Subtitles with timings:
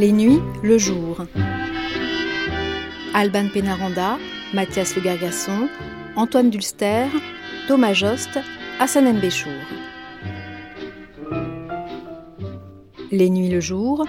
[0.00, 1.26] Les nuits, le jour.
[3.12, 4.16] Alban Pénaranda,
[4.54, 5.68] Mathias Le Gargasson,
[6.16, 7.04] Antoine Dulster,
[7.68, 8.38] Thomas Jost,
[8.78, 9.52] Hassan Mbéchour.
[13.10, 14.06] Les nuits, le jour.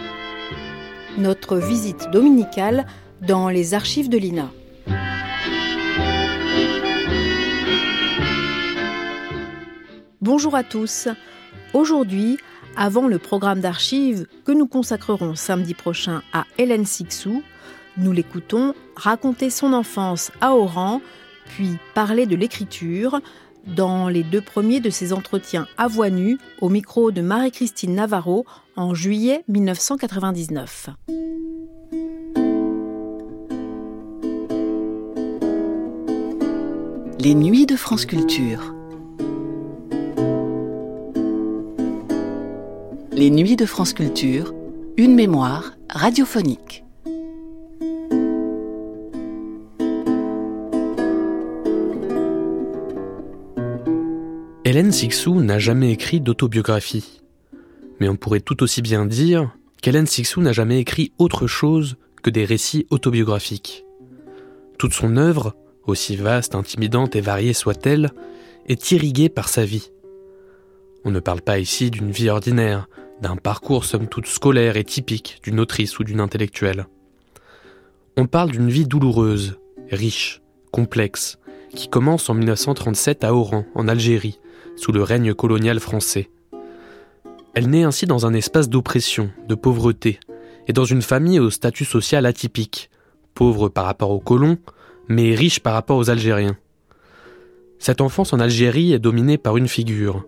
[1.18, 2.86] Notre visite dominicale
[3.21, 4.50] dans les archives de l'INA.
[10.21, 11.10] Bonjour à tous.
[11.73, 12.37] Aujourd'hui,
[12.75, 17.44] avant le programme d'archives que nous consacrerons samedi prochain à Hélène Sixou,
[17.97, 21.02] nous l'écoutons raconter son enfance à Oran,
[21.46, 23.20] puis parler de l'écriture
[23.68, 28.46] dans les deux premiers de ses entretiens à voix nue au micro de Marie-Christine Navarro
[28.75, 30.89] en juillet 1999.
[37.19, 38.80] Les nuits de France Culture.
[43.14, 44.53] Les nuits de France Culture,
[44.95, 46.85] une mémoire radiophonique.
[54.63, 57.22] Hélène Sixou n'a jamais écrit d'autobiographie.
[58.00, 62.30] Mais on pourrait tout aussi bien dire qu'Hélène Sixou n'a jamais écrit autre chose que
[62.30, 63.83] des récits autobiographiques.
[64.78, 65.53] Toute son œuvre,
[65.85, 68.11] aussi vaste, intimidante et variée soit-elle,
[68.67, 69.91] est irriguée par sa vie.
[71.03, 72.88] On ne parle pas ici d'une vie ordinaire,
[73.22, 76.88] d'un parcours somme toute scolaire et typique d'une autrice ou d'une intellectuelle.
[78.17, 80.41] On parle d'une vie douloureuse, riche,
[80.72, 81.38] complexe,
[81.73, 84.39] qui commence en 1937 à Oran, en Algérie,
[84.75, 86.30] sous le règne colonial français.
[87.53, 90.19] Elle naît ainsi dans un espace d'oppression, de pauvreté,
[90.67, 92.89] et dans une famille au statut social atypique,
[93.33, 94.58] pauvre par rapport aux colons,
[95.08, 96.58] mais riche par rapport aux Algériens.
[97.80, 100.23] Cette enfance en Algérie est dominée par une figure,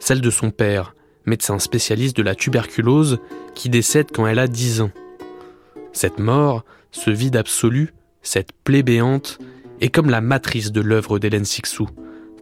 [0.00, 0.95] celle de son père,
[1.26, 3.18] médecin spécialiste de la tuberculose,
[3.54, 4.90] qui décède quand elle a 10 ans.
[5.92, 9.38] Cette mort, ce vide absolu, cette plaie béante,
[9.80, 11.88] est comme la matrice de l'œuvre d'Hélène Sixou,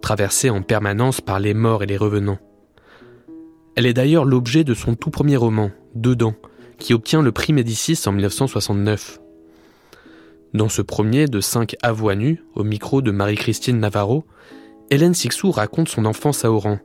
[0.00, 2.39] traversée en permanence par les morts et les revenants.
[3.77, 6.34] Elle est d'ailleurs l'objet de son tout premier roman, Dedans,
[6.78, 9.21] qui obtient le prix Médicis en 1969.
[10.53, 14.25] Dans ce premier de cinq à voix nues, au micro de Marie-Christine Navarro,
[14.91, 16.78] Hélène Sixou raconte son enfance à Oran,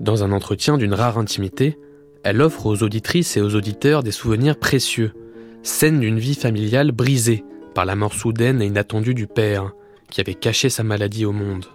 [0.00, 1.78] dans un entretien d'une rare intimité,
[2.24, 5.12] elle offre aux auditrices et aux auditeurs des souvenirs précieux,
[5.62, 7.44] scènes d'une vie familiale brisée
[7.74, 9.72] par la mort soudaine et inattendue du père,
[10.10, 11.66] qui avait caché sa maladie au monde.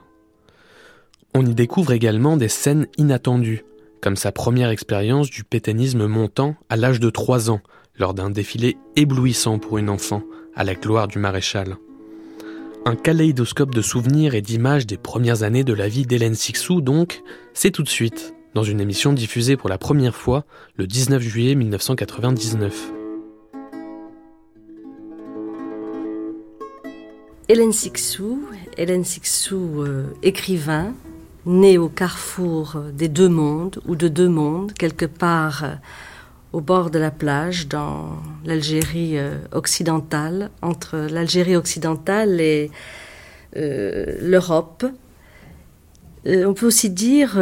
[1.33, 3.63] On y découvre également des scènes inattendues,
[4.01, 7.61] comme sa première expérience du pétainisme montant à l'âge de 3 ans,
[7.97, 10.23] lors d'un défilé éblouissant pour une enfant,
[10.55, 11.77] à la gloire du maréchal.
[12.87, 17.23] Un kaléidoscope de souvenirs et d'images des premières années de la vie d'Hélène Sixou, donc,
[17.55, 21.55] c'est tout de suite, dans une émission diffusée pour la première fois le 19 juillet
[21.55, 22.91] 1999.
[27.49, 28.43] Hélène Sixou,
[28.77, 30.93] Hélène Sixou, euh, écrivain,
[31.47, 35.73] née au carrefour des deux mondes, ou de deux mondes, quelque part euh,
[36.55, 38.11] au bord de la plage, dans
[38.45, 42.71] l'Algérie euh, occidentale, entre l'Algérie occidentale et
[43.57, 44.85] euh, l'Europe.
[46.25, 47.37] Euh, on peut aussi dire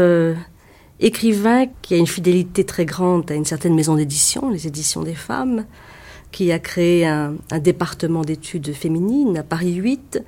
[1.00, 5.14] écrivain qui a une fidélité très grande à une certaine maison d'édition, les éditions des
[5.14, 5.66] femmes,
[6.32, 10.24] qui a créé un, un département d'études féminines à Paris 8,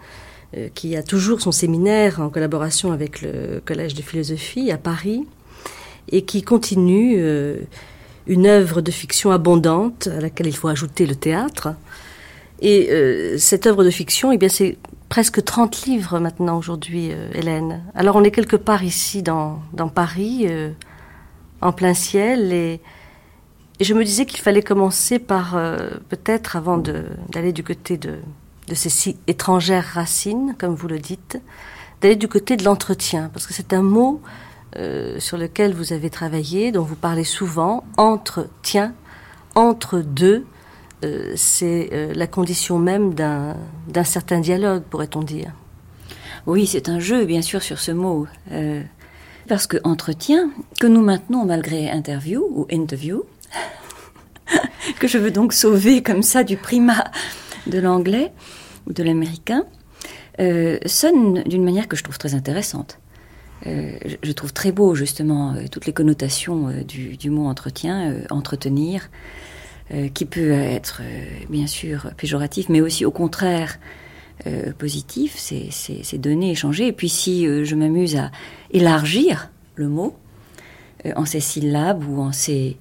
[0.75, 5.25] qui a toujours son séminaire en collaboration avec le Collège de philosophie à Paris,
[6.12, 7.19] et qui continue
[8.28, 11.69] une œuvre de fiction abondante à laquelle il faut ajouter le théâtre.
[12.62, 14.78] Et euh, cette œuvre de fiction, eh bien, c'est
[15.09, 17.84] presque 30 livres maintenant aujourd'hui, euh, Hélène.
[17.94, 20.72] Alors on est quelque part ici dans, dans Paris, euh,
[21.62, 22.81] en plein ciel, et,
[23.81, 25.59] je me disais qu'il fallait commencer par,
[26.08, 28.19] peut-être avant d'aller du côté de,
[28.69, 31.41] de ces si étrangères racines, comme vous le dites,
[32.00, 34.22] d'aller du côté de l'entretien, parce que c'est un mot
[34.78, 38.94] euh, sur lequel vous avez travaillé, dont vous parlez souvent, entre tiens,
[39.55, 40.46] entre deux,
[41.05, 45.53] euh, c'est euh, la condition même d'un certain dialogue, pourrait-on dire.
[46.46, 48.28] Oui, c'est un jeu, bien sûr, sur ce mot.
[49.47, 53.23] parce que entretien, que nous maintenons malgré interview ou interview,
[55.00, 57.05] que je veux donc sauver comme ça du primat
[57.67, 58.34] de l'anglais
[58.88, 59.64] ou de l'américain,
[60.85, 63.00] sonne d'une manière que je trouve très intéressante.
[63.66, 69.09] Euh, je trouve très beau justement euh, toutes les connotations euh, du, mot entretien, entretenir,
[70.16, 71.03] qui peut être
[71.47, 73.79] bien sûr péjoratif, mais aussi au contraire
[74.79, 76.87] positif, c'est donner, échanger.
[76.87, 78.31] Et puis si je m'amuse à
[78.72, 80.16] élargir le mot
[81.16, 82.78] en ses syllabes ou en ses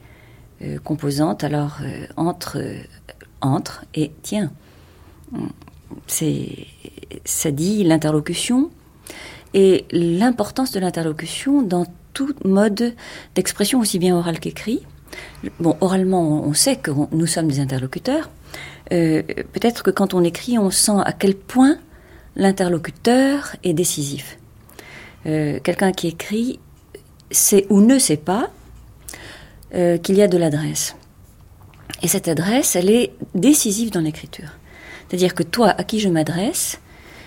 [0.82, 1.44] composantes.
[1.44, 1.80] Alors,
[2.16, 2.62] entre,
[3.42, 4.50] entre et tiens.
[6.06, 8.70] Ça dit l'interlocution
[9.54, 12.94] et l'importance de l'interlocution dans tout mode
[13.34, 14.82] d'expression, aussi bien oral qu'écrit.
[15.60, 18.30] Bon, oralement, on sait que nous sommes des interlocuteurs.
[18.92, 21.78] Euh, peut-être que quand on écrit, on sent à quel point
[22.36, 24.38] l'interlocuteur est décisif.
[25.26, 26.58] Euh, quelqu'un qui écrit
[27.30, 28.50] sait ou ne sait pas
[29.74, 30.96] euh, qu'il y a de l'adresse.
[32.02, 34.50] Et cette adresse, elle est décisive dans l'écriture.
[35.08, 36.80] C'est-à-dire que toi, à qui je m'adresse,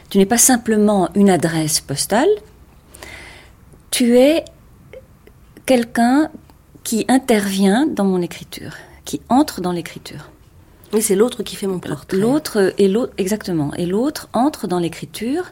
[0.09, 2.29] tu n'es pas simplement une adresse postale,
[3.91, 4.45] tu es
[5.65, 6.29] quelqu'un
[6.83, 8.73] qui intervient dans mon écriture,
[9.05, 10.29] qui entre dans l'écriture.
[10.93, 12.17] Oui, c'est l'autre qui fait mon portrait.
[12.17, 13.73] L'autre et l'autre exactement.
[13.75, 15.51] Et l'autre entre dans l'écriture,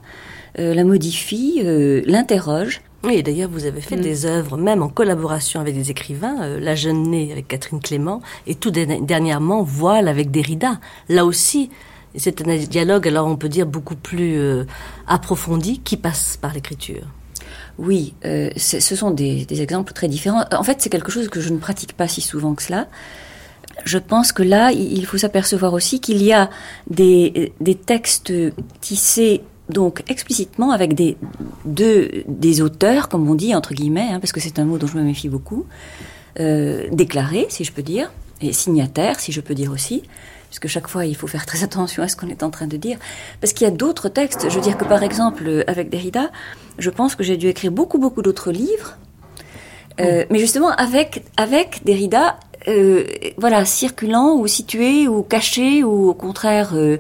[0.60, 2.82] euh, la modifie, euh, l'interroge.
[3.04, 4.02] Oui, d'ailleurs, vous avez fait mm.
[4.02, 8.22] des œuvres, même en collaboration avec des écrivains, euh, La Jeune Née avec Catherine Clément,
[8.48, 10.80] et tout dernièrement, Voile avec Derrida.
[11.10, 11.70] Là aussi,
[12.18, 14.40] c'est un dialogue, alors on peut dire, beaucoup plus
[15.08, 17.06] approfondi, qui passe par l'écriture.
[17.78, 20.46] Oui, euh, ce sont des, exemples très différents.
[20.52, 22.88] En fait, c'est quelque chose que je ne pratique pas si souvent que cela.
[23.84, 26.50] Je pense que là, il faut s'apercevoir aussi qu'il y a
[26.90, 27.54] des,
[27.86, 28.32] textes
[28.80, 31.18] tissés donc explicitement avec des,
[31.66, 34.98] des auteurs, comme on dit, entre guillemets, hein, parce que c'est un mot dont je
[34.98, 35.66] me méfie beaucoup,
[36.40, 40.04] euh, déclarés, si je peux dire, et signataires, si je peux dire aussi,
[40.56, 42.66] parce que chaque fois, il faut faire très attention à ce qu'on est en train
[42.66, 42.98] de dire,
[43.42, 44.50] parce qu'il y a d'autres textes.
[44.50, 46.32] Je veux dire que, par exemple, avec Derrida,
[46.80, 48.98] je pense que j'ai dû écrire beaucoup, beaucoup d'autres livres,
[50.00, 53.04] euh, mais justement avec, avec Derrida, euh,
[53.38, 56.72] voilà, circulant ou situé ou caché ou au contraire...
[56.74, 57.00] Euh,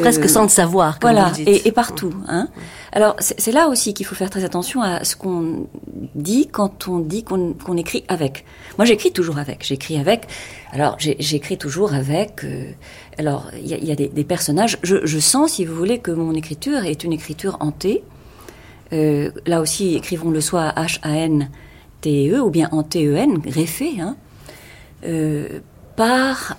[0.00, 1.48] Presque sans le savoir, comme voilà, vous dites.
[1.48, 2.14] Et, et partout.
[2.28, 2.48] Hein.
[2.92, 5.66] Alors c'est là aussi qu'il faut faire très attention à ce qu'on
[6.14, 8.46] dit quand on dit qu'on écrit avec.
[8.78, 9.64] Moi j'écris toujours avec.
[9.64, 10.26] J'écris avec.
[10.72, 12.42] Alors j'écris toujours avec.
[12.44, 12.70] Euh,
[13.18, 14.78] alors il y a, des, personnages.
[14.82, 18.02] Je, sens, si vous voulez, que mon écriture est une écriture hantée.
[18.92, 24.16] Euh, là aussi, écrivons le soit H-A-N-T-E ou bien en T-E-N, greffé, hein,
[25.04, 25.60] euh,
[25.96, 26.56] par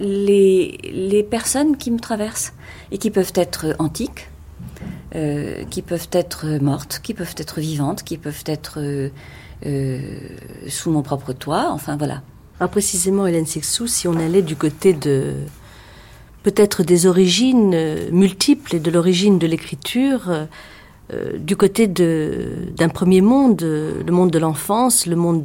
[0.00, 2.52] les, les personnes qui me traversent
[2.90, 4.28] et qui peuvent être antiques,
[5.14, 9.08] euh, qui peuvent être mortes, qui peuvent être vivantes, qui peuvent être euh,
[9.64, 10.00] euh,
[10.68, 12.20] sous mon propre toit, enfin voilà.
[12.60, 15.32] Alors précisément, Hélène Sixou, si on allait du côté de
[16.42, 20.30] peut-être des origines multiples et de l'origine de l'écriture,
[21.38, 25.44] du côté d'un premier monde, le monde de l'enfance, le monde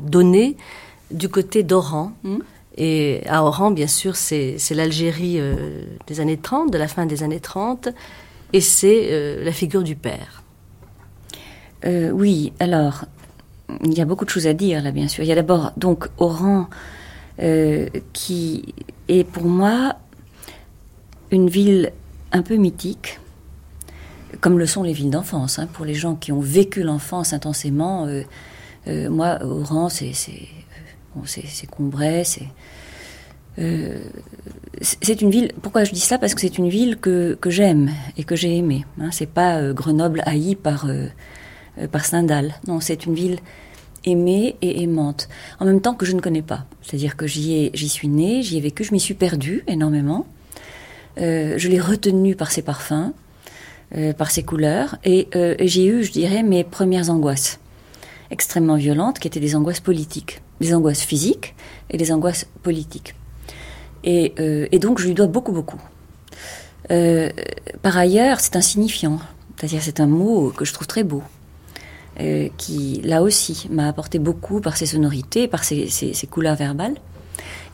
[0.00, 0.56] donné,
[1.10, 2.12] du côté d'Oran.
[2.24, 2.38] Hmm.
[2.76, 7.22] Et à Oran, bien sûr, c'est l'Algérie euh, des années 30, de la fin des
[7.22, 7.88] années 30,
[8.52, 10.42] et c'est euh, la figure du père.
[11.86, 13.06] Euh, oui, alors,
[13.82, 15.24] il y a beaucoup de choses à dire là, bien sûr.
[15.24, 16.68] Il y a d'abord donc Oran,
[18.12, 18.74] qui
[19.08, 19.96] est pour moi
[21.30, 21.92] une ville
[22.32, 23.20] un peu mythique,
[24.40, 25.58] comme le sont les villes d'enfance.
[25.58, 25.68] Hein.
[25.72, 28.06] Pour les gens qui ont vécu l'enfance intensément,
[28.86, 30.14] moi, Oran, c'est
[31.24, 32.48] c'est Combray, c'est.
[33.58, 33.98] Euh,
[34.82, 35.52] c'est une ville.
[35.62, 38.84] Pourquoi je dis ça Parce que c'est une ville que, j'aime et que j'ai aimée.
[39.00, 39.08] Hein.
[39.12, 41.08] C'est pas euh, Grenoble haï par euh,
[41.90, 42.54] par Stendhal.
[42.66, 43.38] Non, c'est une ville
[44.04, 45.28] aimée et aimante.
[45.58, 46.66] En même temps que je ne connais pas.
[46.82, 50.26] C'est-à-dire que j'y j'y suis née, j'y ai vécu, je m'y suis perdue énormément.
[51.16, 53.12] je l'ai retenue par ses parfums,
[54.16, 55.28] par ses couleurs, et
[55.60, 57.58] j'ai eu, je dirais, mes premières angoisses
[58.30, 61.54] extrêmement violentes, qui étaient des angoisses politiques des angoisses physiques
[61.90, 63.14] et des angoisses politiques.
[64.04, 65.80] Et, euh, donc je lui dois beaucoup, beaucoup.
[66.90, 67.30] Euh,
[67.82, 69.18] par ailleurs, c'est insignifiant,
[69.56, 71.22] c'est-à-dire c'est un mot que je trouve très beau,
[72.20, 76.94] euh, qui là aussi m'a apporté beaucoup par ses sonorités, par ses, ses couleurs verbales.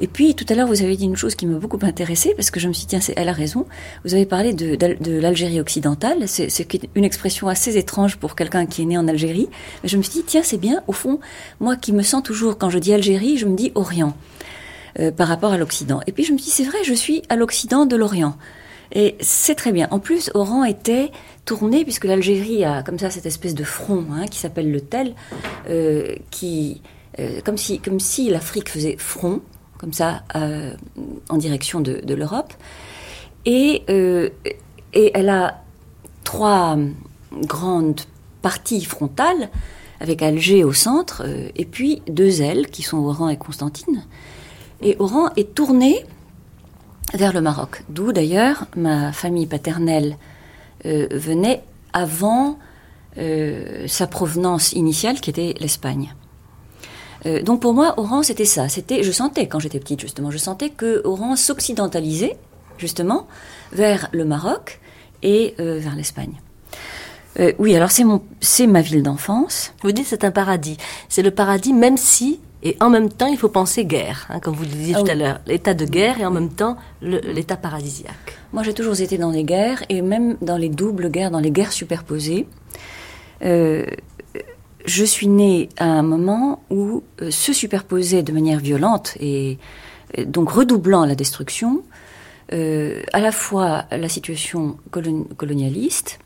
[0.02, 2.50] Et puis, tout à l'heure, vous avez dit une chose qui m'a beaucoup intéressée, parce
[2.50, 3.66] que je me suis dit, tiens, elle a raison.
[4.04, 6.26] Vous avez parlé de, l'Algérie occidentale.
[6.26, 9.49] C'est une expression assez étrange pour quelqu'un qui est né en Algérie.
[9.82, 10.82] Mais je me suis dit, tiens, c'est bien.
[10.88, 11.21] Au fond,
[11.61, 14.16] moi qui me sens toujours, quand je dis Algérie, je me dis Orient,
[14.99, 16.00] euh, par rapport à l'Occident.
[16.09, 18.37] Et puis, je me dis, c'est vrai, je suis à l'Occident de l'Orient.
[18.90, 19.87] Et c'est très bien.
[19.92, 21.12] En plus, Oran était
[21.44, 25.14] tourné, puisque l'Algérie a comme ça cette espèce de front hein, qui s'appelle le tel,
[25.71, 26.82] euh, qui,
[27.21, 29.40] euh, comme si, comme si l'Afrique faisait front
[29.82, 30.74] comme ça, euh,
[31.28, 32.54] en direction de, l'Europe.
[33.44, 34.30] Et, euh,
[34.94, 35.60] et elle a
[36.22, 36.78] trois
[37.32, 38.02] grandes
[38.42, 39.50] parties frontales,
[39.98, 44.04] avec Alger au centre, euh, et puis deux ailes qui sont Oran et Constantine.
[44.82, 46.06] Et Oran est tournée
[47.12, 50.16] vers le Maroc, d'où d'ailleurs ma famille paternelle
[50.84, 51.62] venait
[51.92, 52.58] avant
[53.16, 56.14] sa provenance initiale qui était l'Espagne.
[57.26, 58.68] Euh, donc pour moi, Oran, c'était ça.
[58.68, 62.36] C'était, je sentais quand j'étais petite justement, je sentais que Oran s'occidentalisait
[62.78, 63.26] justement
[63.72, 64.80] vers le Maroc
[65.22, 66.40] et euh, vers l'Espagne.
[67.38, 69.72] Euh, oui, alors c'est mon, c'est ma ville d'enfance.
[69.82, 70.76] Vous dites c'est un paradis.
[71.08, 74.54] C'est le paradis même si et en même temps il faut penser guerre, hein, comme
[74.54, 75.10] vous le disiez Ah tout oui.
[75.10, 78.38] à l'heure, l'état de guerre et en même temps l'état paradisiaque.
[78.52, 81.50] Moi, j'ai toujours été dans les guerres et même dans les doubles guerres, dans les
[81.50, 82.46] guerres superposées.
[83.44, 83.86] Euh,
[84.84, 89.58] je suis née à un moment où euh, se superposait de manière violente et
[90.18, 91.82] euh, donc redoublant la destruction,
[92.52, 96.18] euh, à la fois la situation colon- colonialiste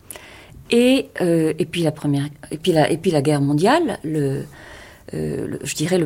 [0.71, 4.47] et, et puis la guerre mondiale, le,
[5.13, 5.99] je dirais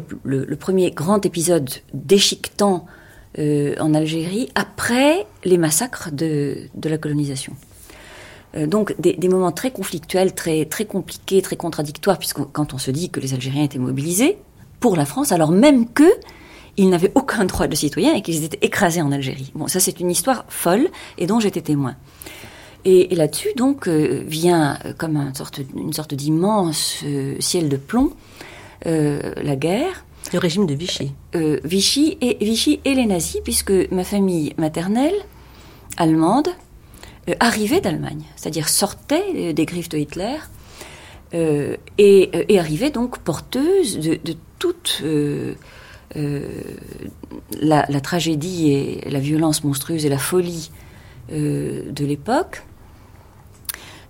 [0.57, 2.85] premier grand épisode déchiquetant
[3.39, 7.55] en Algérie après les massacres de la colonisation.
[8.57, 12.79] Euh, donc des, des moments très conflictuels, très, très compliqués, très contradictoires, puisque quand on
[12.79, 14.39] se dit que les Algériens étaient mobilisés
[14.81, 16.11] pour la France, alors même que
[16.77, 19.53] ils n'avaient aucun droit de citoyen et qu'ils étaient écrasés en Algérie.
[19.55, 20.89] Bon, ça c'est une histoire folle
[21.19, 21.97] et dont j'étais témoin.
[22.85, 27.77] Et, et là-dessus, donc, euh, vient euh, comme sorte, une sorte d'immense euh, ciel de
[27.77, 28.13] plomb
[28.87, 31.13] la guerre, Le régime de Vichy.
[31.35, 35.13] Vichy et Vichy et les nazis, puisque ma famille maternelle
[35.99, 36.49] allemande
[37.29, 40.37] euh, arrivait d'Allemagne, c'est-à-dire sortait euh, des griffes de Hitler
[41.35, 44.19] euh, et, et arrivait donc porteuse de,
[44.59, 45.03] toute
[47.61, 50.71] la, tragédie et la violence monstrueuse et la folie
[51.31, 52.65] de l'époque.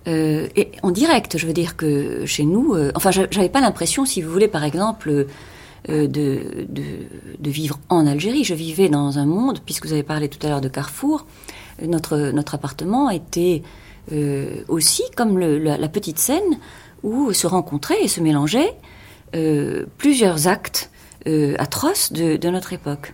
[0.07, 4.21] Et en direct, je veux dire que chez nous, enfin, j'a- j'avais pas l'impression, si
[4.21, 5.27] vous voulez, par exemple,
[5.87, 8.43] de, de, vivre en Algérie.
[8.43, 11.25] Je vivais dans un monde, puisque vous avez parlé tout à l'heure de Carrefour,
[11.81, 13.63] notre, notre appartement était
[14.11, 16.57] euh, aussi comme la, petite scène
[17.03, 18.75] où se rencontraient et se mélangeaient
[19.35, 20.89] euh, plusieurs actes
[21.27, 23.13] euh, atroces de, notre époque.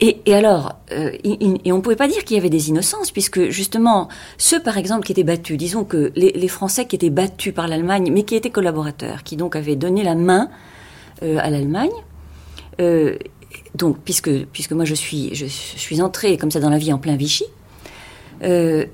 [0.00, 3.50] Et, alors, euh, et on ne pouvait pas dire qu'il y avait des innocences, puisque
[3.50, 7.68] justement, ceux par exemple qui étaient battus, disons que les, Français qui étaient battus par
[7.68, 10.50] l'Allemagne, mais qui étaient collaborateurs, qui donc avaient donné la main
[11.22, 11.92] à l'Allemagne,
[13.76, 16.98] donc puisque, puisque moi je suis, je suis entrée comme ça dans la vie en
[16.98, 17.44] plein Vichy,
[18.42, 18.84] euh,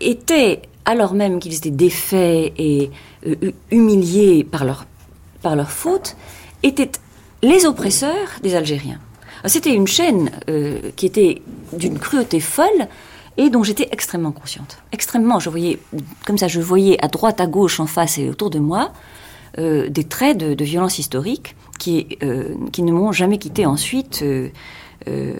[0.00, 2.90] étaient, alors même qu'ils étaient défaits et
[3.26, 4.86] euh, hu- humiliés par leur,
[5.42, 6.16] par leur faute,
[6.62, 6.90] étaient
[7.42, 9.00] les oppresseurs des Algériens.
[9.46, 11.40] C'était une chaîne euh, qui était
[11.72, 12.88] d'une cruauté folle
[13.38, 14.78] et dont j'étais extrêmement consciente.
[14.92, 15.78] Extrêmement, je voyais,
[16.26, 18.92] comme ça, je voyais à droite, à gauche, en face et autour de moi
[19.58, 24.20] euh, des traits de, de violence historique qui, euh, qui ne m'ont jamais quitté ensuite.
[24.22, 24.50] euh,
[25.08, 25.32] euh,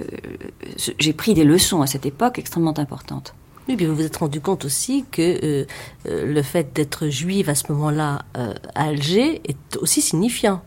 [0.99, 3.35] J'ai pris des leçons à cette époque extrêmement importantes.
[3.71, 5.65] Oui, puis vous vous êtes rendu compte aussi que euh,
[6.09, 10.61] euh, le fait d'être juive à ce moment-là euh, à Alger est aussi signifiant.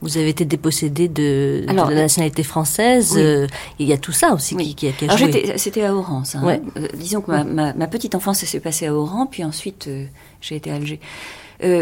[0.00, 3.12] Vous avez été dépossédé de, la nationalité française.
[3.14, 3.20] oui.
[3.22, 3.46] euh,
[3.78, 4.68] il y a tout ça aussi Oui.
[4.68, 5.52] qui, qui, a- qui a Alors joué.
[5.58, 6.38] c'était à Oran, ça.
[6.38, 6.60] hein.
[6.78, 10.06] Euh, disons que ma, ma- ma petite enfance s'est passée à Oran, puis ensuite euh,
[10.40, 10.98] j'ai été à Alger.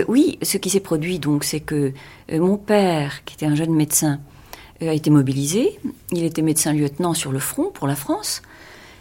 [0.09, 1.93] Oui, ce qui s'est produit donc, c'est que
[2.33, 4.21] mon père, qui était un jeune médecin,
[4.81, 5.79] a été mobilisé.
[6.13, 8.43] Il était médecin lieutenant sur le front pour la France,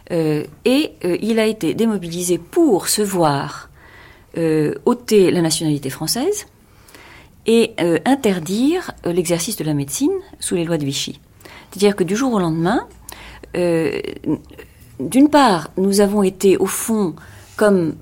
[0.09, 3.69] et euh, il a été démobilisé pour se voir
[4.37, 6.45] euh, ôter la nationalité française
[7.45, 11.19] et euh, interdire euh, l'exercice de la médecine sous les lois de Vichy.
[11.71, 12.87] C'est-à-dire que du jour au lendemain,
[13.55, 13.99] euh,
[14.99, 17.15] d'une part, nous avons été au fond
[17.55, 17.95] comme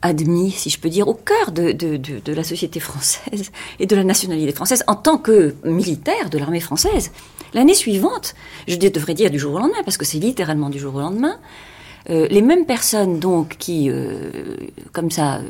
[0.00, 4.52] admis, si je peux dire, au cœur de la société française et de la nationalité
[4.52, 7.12] française en tant que militaire de l'armée française.
[7.54, 8.34] L'année suivante,
[8.66, 11.36] je devrais dire du jour au lendemain, parce que c'est littéralement du jour au lendemain,
[12.10, 14.30] euh, les mêmes personnes donc qui, euh,
[14.92, 15.40] comme ça, euh,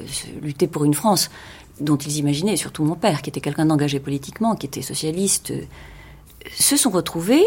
[0.43, 1.31] luttaient pour une France
[1.81, 5.53] dont ils imaginaient, surtout mon père, qui était quelqu'un d'engagé politiquement, qui était socialiste,
[6.59, 7.45] se sont retrouvés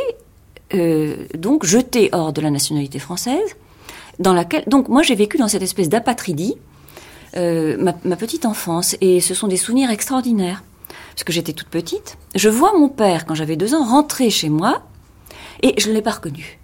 [1.37, 3.55] donc jetés hors de la nationalité française,
[4.19, 6.55] dans laquelle donc moi j'ai vécu dans cette espèce d'apatridie
[7.35, 10.63] ma petite enfance et ce sont des souvenirs extraordinaires
[11.15, 12.17] parce que j'étais toute petite.
[12.35, 14.83] Je vois mon père quand j'avais deux ans rentrer chez moi
[15.63, 16.59] et je ne l'ai pas reconnu.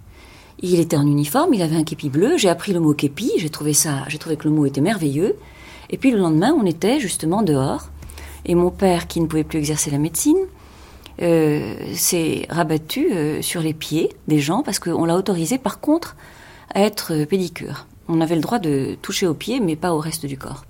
[0.60, 2.36] Il était en uniforme, il avait un képi bleu.
[2.36, 5.36] J'ai appris le mot képi, j'ai trouvé ça, j'ai trouvé que le mot était merveilleux.
[5.88, 7.88] Et puis le lendemain, on était justement dehors
[8.44, 10.38] et mon père, qui ne pouvait plus exercer la médecine,
[11.22, 16.16] euh, s'est rabattu euh, sur les pieds des gens parce qu'on l'a autorisé par contre
[16.74, 17.86] à être euh, pédicure.
[18.08, 20.64] On avait le droit de toucher aux pieds mais pas au reste du corps.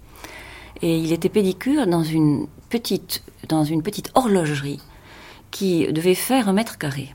[0.83, 4.81] Et il était pédicure dans une petite, dans une petite horlogerie
[5.51, 7.15] qui devait faire un mètre carré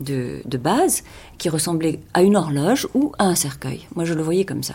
[0.00, 1.02] de, de base,
[1.38, 3.86] qui ressemblait à une horloge ou à un cercueil.
[3.96, 4.74] Moi je le voyais comme ça.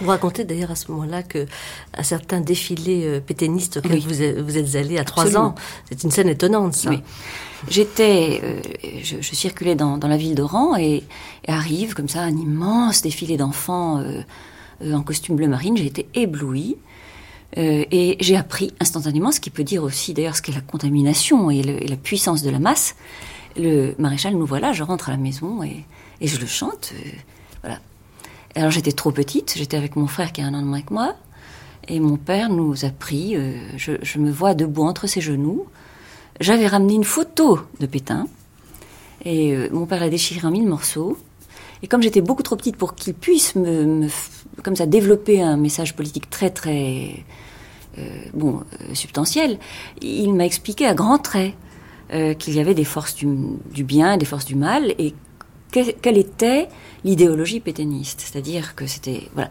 [0.00, 1.46] Vous racontez d'ailleurs à ce moment-là que
[1.94, 5.54] un certain défilé euh, pétainiste auquel vous, êtes, vous êtes allé à trois ans,
[5.88, 6.90] c'est une scène étonnante, ça.
[6.90, 7.00] Oui.
[7.68, 8.60] J'étais, euh,
[9.02, 11.04] je, je, circulais dans, dans la ville d'Oran et,
[11.44, 14.22] et, arrive comme ça un immense défilé d'enfants euh,
[14.82, 15.76] euh en costume bleu marine.
[15.76, 16.76] J'ai été éblouie.
[17.58, 21.50] Euh, et j'ai appris instantanément ce qui peut dire aussi d'ailleurs ce qu'est la contamination
[21.50, 22.94] et, la puissance de la masse.
[23.56, 25.84] Le maréchal nous voilà, je rentre à la maison et,
[26.22, 26.92] je le chante.
[26.94, 27.10] Euh,
[27.62, 27.78] voilà.
[28.54, 30.92] Alors j'étais trop petite, j'étais avec mon frère qui a un an de moins que
[30.92, 31.14] moi,
[31.88, 35.66] et mon père nous a pris, euh, je, me vois debout entre ses genoux.
[36.40, 38.26] J'avais ramené une photo de Pétain,
[39.24, 41.18] et mon père l'a déchiré en mille morceaux.
[41.82, 44.08] Et comme j'étais beaucoup trop petite pour qu'il puisse me,
[44.62, 47.24] comme ça développer un message politique très très
[47.98, 48.02] euh,
[48.34, 49.58] bon euh, substantiel,
[50.00, 51.54] il m'a expliqué à grands traits
[52.12, 53.26] euh, qu'il y avait des forces du,
[53.72, 55.12] du, bien des forces du mal et
[55.72, 56.68] que, quelle était
[57.04, 59.50] l'idéologie pétainiste, c'est-à-dire que c'était voilà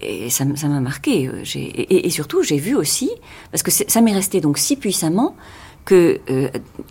[0.00, 1.30] et ça m'a marqué.
[1.54, 3.10] Et, et, surtout j'ai vu aussi
[3.50, 5.36] parce que ça m'est resté donc si puissamment
[5.84, 6.20] que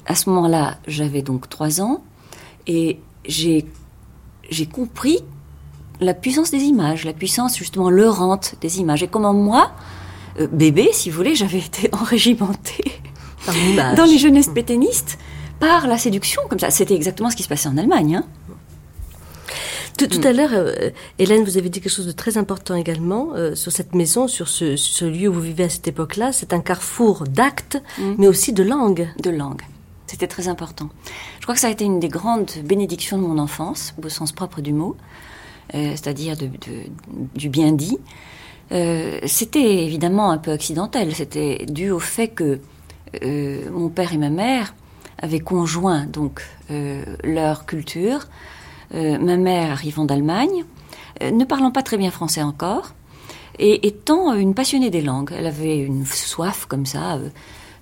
[0.06, 2.04] à ce moment-là j'avais donc trois ans
[2.68, 3.66] et j'ai
[4.50, 5.20] j'ai compris
[6.00, 9.04] la puissance des images, la puissance justement leurrante des images.
[9.04, 9.72] Et comment moi,
[10.40, 12.92] euh, bébé, si vous voulez, j'avais été enrégimentée
[13.96, 15.18] dans les jeunesses pétainistes
[15.60, 16.70] par la séduction, comme ça.
[16.70, 18.18] C'était exactement ce qui se passait en Allemagne.
[18.18, 18.26] Hein.
[19.98, 23.32] Tout, tout, à l'heure, euh, Hélène, vous avez dit quelque chose de très important également
[23.36, 26.32] euh, sur cette maison, sur ce, ce, lieu où vous vivez à cette époque-là.
[26.32, 28.14] C'est un carrefour d'actes, mmh.
[28.18, 29.10] mais aussi de langue.
[29.22, 29.62] De langue.
[30.08, 30.90] C'était très important.
[31.40, 34.32] Je crois que ça a été une des grandes bénédictions de mon enfance, au sens
[34.32, 34.96] propre du mot,
[35.76, 36.36] euh, c'est-à-dire
[37.36, 37.98] du bien dit.
[38.72, 41.14] Euh, c'était évidemment un peu accidentel.
[41.16, 42.60] C'était dû au fait que
[43.24, 44.76] euh, mon père et ma mère
[45.22, 46.42] avaient conjoint donc
[47.24, 48.28] leur culture.
[48.92, 50.64] Ma mère arrivant d'Allemagne,
[51.22, 52.94] ne parlant pas très bien français encore,
[53.60, 55.32] et étant une passionnée des langues.
[55.38, 57.20] Elle avait une soif comme ça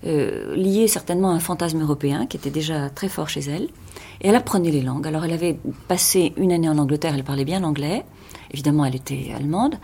[0.04, 3.70] liée certainement à un fantasme européen qui était déjà très fort chez elle.
[4.22, 5.08] Et elle apprenait les langues.
[5.08, 8.04] Alors elle avait passé une année en Angleterre, elle parlait bien l'anglais.
[8.52, 9.76] Évidemment, elle était allemande.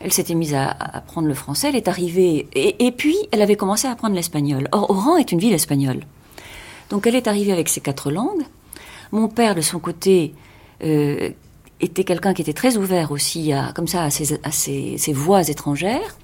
[0.00, 1.68] Elle s'était mise à, apprendre le français.
[1.68, 2.48] Elle est arrivée.
[2.54, 4.68] Et, puis, elle avait commencé à apprendre l'espagnol.
[4.72, 6.00] Or, Oran est une ville espagnole.
[6.88, 8.42] Donc, elle est arrivée avec ses quatre langues.
[9.12, 10.34] Mon père, de son côté,
[10.82, 11.30] euh,
[11.80, 16.16] était quelqu'un qui était très ouvert aussi à, comme ça, à ses voix étrangères.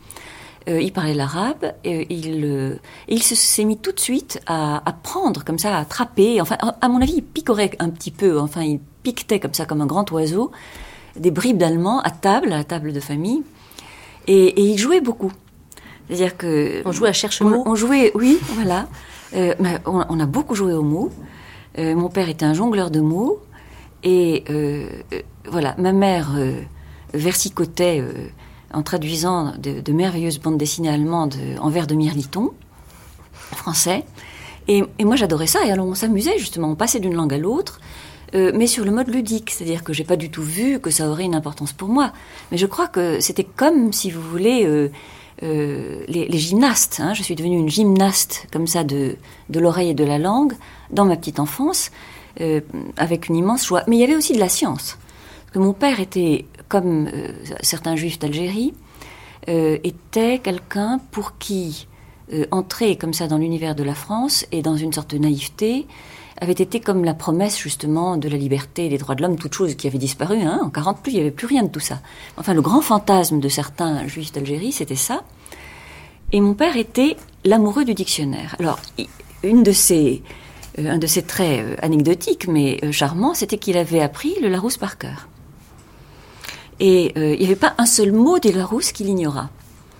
[0.69, 2.77] Euh, il parlait l'arabe, et il, euh,
[3.07, 6.41] il s'est mis tout de suite à apprendre comme ça, à attraper.
[6.41, 8.41] Enfin, à mon avis, il picorait un petit peu.
[8.41, 10.51] Enfin, il piquetait comme ça, comme un grand oiseau,
[11.15, 13.45] des bribes d'allemand à table, à la table de famille.
[14.27, 15.33] Et, et il jouait beaucoup.
[16.09, 17.63] C'est-à-dire que on jouait à chercher mots.
[17.65, 18.89] On, on jouait, oui, voilà.
[19.35, 19.55] Euh,
[19.87, 21.11] on, on, a beaucoup joué aux mots.
[21.79, 23.41] Euh, mon père était un jongleur de mots.
[24.03, 24.89] Et euh,
[25.49, 26.31] voilà, ma mère
[27.13, 28.05] versicotait
[28.77, 32.53] en traduisant de, merveilleuses bandes dessinées allemandes en vers de Mirliton,
[33.35, 34.05] français.
[34.69, 35.65] Et, moi, j'adorais ça.
[35.65, 36.69] Et alors, on s'amusait justement.
[36.69, 37.81] On passait d'une langue à l'autre,
[38.35, 39.51] euh, mais sur le mode ludique.
[39.51, 42.13] C'est-à-dire que j'ai pas du tout vu que ça aurait une importance pour moi.
[42.53, 44.91] Mais je crois que c'était comme, si vous voulez, euh,
[45.43, 47.01] euh, les, gymnastes.
[47.01, 47.13] Hein.
[47.13, 49.17] Je suis devenue une gymnaste comme ça de,
[49.51, 50.55] de l'oreille et de la langue
[50.91, 51.91] dans ma petite enfance,
[52.41, 52.61] euh,
[52.97, 53.83] avec une immense joie.
[53.87, 54.99] Mais il y avait aussi de la science.
[55.57, 57.29] Mon père était comme euh,
[57.63, 58.75] certains juifs d'Algérie,
[59.49, 61.87] euh, était quelqu'un pour qui
[62.33, 65.87] euh, entrer comme ça dans l'univers de la France et dans une sorte de naïveté
[66.39, 69.75] avait été comme la promesse justement de la liberté des droits de l'homme, toute chose
[69.75, 70.43] qui avait disparu.
[70.43, 72.01] Hein, en 40 plus, il n'y avait plus rien de tout ça.
[72.37, 75.23] Enfin, le grand fantasme de certains juifs d'Algérie, c'était ça.
[76.33, 78.57] Et mon père était l'amoureux du dictionnaire.
[78.59, 78.81] Alors,
[79.45, 79.65] une
[80.79, 84.99] un de ces traits anecdotiques mais euh, charmants, c'était qu'il avait appris le Larousse par
[84.99, 85.29] cœur.
[86.81, 89.49] Et euh, il n'y avait pas un seul mot des Larousse qu'il ignora.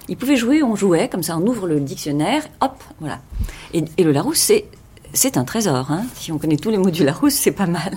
[0.09, 3.21] Il pouvait jouer, on jouait, comme ça on ouvre le dictionnaire, hop, voilà.
[3.75, 4.67] Et, et le Larousse, c'est,
[5.13, 5.91] c'est un trésor.
[5.91, 6.05] Hein.
[6.15, 7.97] Si on connaît tous les mots du Larousse, c'est pas mal.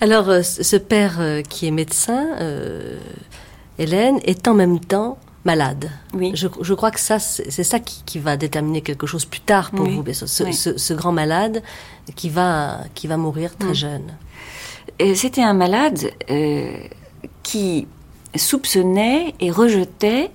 [0.00, 2.98] Alors, euh, ce père euh, qui est médecin, euh,
[3.78, 5.90] Hélène, est en même temps malade.
[6.14, 6.32] Oui.
[6.34, 9.70] Je, je crois que ça, c'est ça qui, qui, va déterminer quelque chose plus tard
[9.70, 9.96] pour oui.
[9.96, 10.54] vous, ce, oui.
[10.54, 11.62] ce, ce, grand malade
[12.14, 13.74] qui va, qui va mourir très mmh.
[13.74, 14.12] jeune.
[14.98, 16.72] Et c'était un malade euh,
[17.50, 17.88] qui
[18.36, 20.30] soupçonnait et rejetait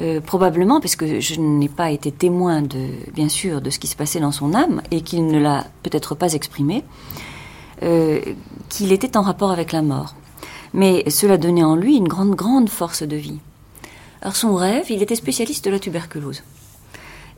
[0.00, 3.86] euh, probablement parce que je n'ai pas été témoin de bien sûr de ce qui
[3.86, 6.82] se passait dans son âme et qu'il ne l'a peut-être pas exprimé
[7.84, 8.20] euh,
[8.68, 10.16] qu'il était en rapport avec la mort.
[10.72, 13.38] Mais cela donnait en lui une grande grande force de vie.
[14.20, 16.42] Alors son rêve il était spécialiste de la tuberculose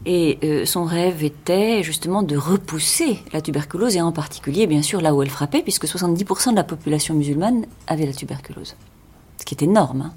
[0.04, 5.00] et euh, son rêve était justement de repousser la tuberculose et en particulier bien sûr
[5.00, 8.76] là où elle frappait puisque 70% de la population musulmane avait la tuberculose
[9.38, 10.12] ce qui est énorme hein.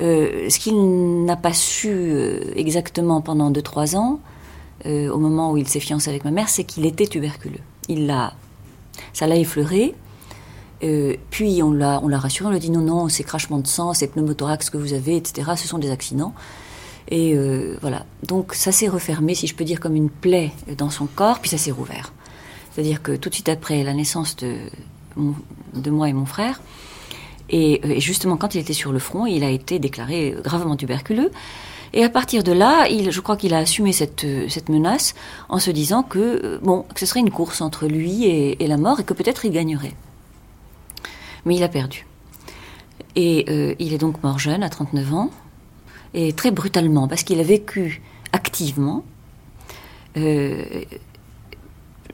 [0.00, 4.18] Euh, ce qu'il n'a pas su euh, exactement pendant 2-3 ans,
[4.84, 7.60] au moment où il s'est fiancé avec ma mère, c'est qu'il était tuberculeux.
[7.88, 8.32] Il l'a,
[9.12, 9.94] ça l'a effleuré.
[11.30, 13.68] puis on l'a, on l'a rassuré, on lui a dit non, non, c'est crachement de
[13.68, 15.52] sang, c'est pneumothorax que vous avez, etc.
[15.54, 16.34] Ce sont des accidents.
[17.12, 17.36] Et
[17.82, 18.06] voilà.
[18.26, 21.50] Donc ça s'est refermé, si je peux dire, comme une plaie dans son corps, puis
[21.50, 22.14] ça s'est rouvert.
[22.72, 26.62] C'est-à-dire que tout de suite après la naissance de, moi et mon frère,
[27.50, 31.30] et, justement, quand il était sur le front, il a été déclaré gravement tuberculeux.
[31.92, 35.14] Et à partir de là, je crois qu'il a assumé cette, cette menace
[35.50, 39.04] en se disant que, bon, ce serait une course entre lui et, la mort et
[39.04, 39.92] que peut-être il gagnerait.
[41.44, 42.06] Mais il a perdu.
[43.16, 45.30] Et euh, il est donc mort jeune, à 39 ans,
[46.14, 49.04] et très brutalement, parce qu'il a vécu activement
[50.16, 50.64] euh,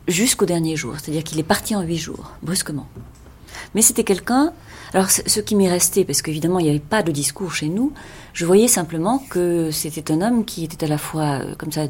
[0.06, 0.94] jusqu'au dernier jour.
[0.98, 2.86] C'est-à-dire qu'il est parti en huit jours, brusquement.
[3.74, 4.52] Mais c'était quelqu'un.
[4.94, 7.92] Alors, ce qui m'est resté, parce qu'évidemment, il n'y avait pas de discours chez nous,
[8.32, 11.88] je voyais simplement que c'était un homme qui était à la fois euh, comme ça,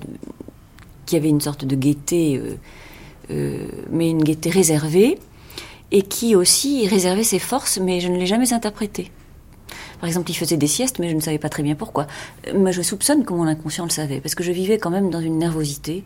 [1.07, 2.57] qui avait une sorte de gaieté, euh,
[3.31, 5.19] euh, mais une gaieté réservée,
[5.91, 9.11] et qui aussi réservait ses forces, mais je ne l'ai jamais interprété.
[10.01, 12.07] Par exemple, il faisait des siestes, mais je ne savais pas très bien pourquoi.
[12.55, 15.21] Mais je soupçonne que mon inconscient le savait, parce que je vivais quand même dans
[15.21, 16.05] une nervosité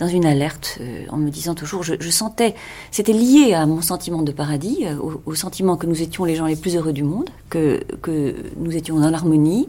[0.00, 2.54] dans une alerte, euh, en me disant toujours, je, sentais,
[2.90, 6.46] c'était lié à mon sentiment de paradis, euh, au, sentiment que nous étions les gens
[6.46, 9.68] les plus heureux du monde, que, que nous étions dans l'harmonie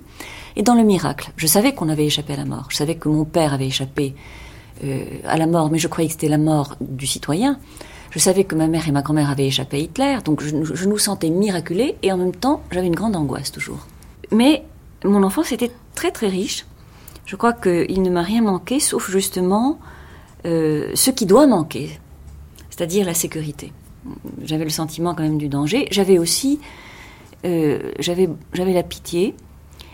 [0.55, 1.31] et dans le miracle.
[1.35, 4.15] Je savais qu'on avait échappé à la mort, je savais que mon père avait échappé
[4.85, 7.59] euh, à la mort, mais je croyais que c'était la mort du citoyen.
[8.11, 10.97] Je savais que ma mère et ma grand-mère avaient échappé à Hitler, donc je, nous
[10.97, 13.87] sentais miraculés et en même temps j'avais une grande angoisse toujours.
[14.31, 14.65] Mais
[15.05, 16.65] mon enfance était très très riche.
[17.25, 19.79] Je crois qu'il ne m'a rien manqué, sauf justement
[20.45, 21.99] euh, ce qui doit manquer,
[22.69, 23.71] c'est-à-dire la sécurité.
[24.43, 25.87] J'avais le sentiment quand même du danger.
[25.89, 26.59] J'avais aussi,
[27.45, 29.35] euh, j'avais, j'avais la pitié,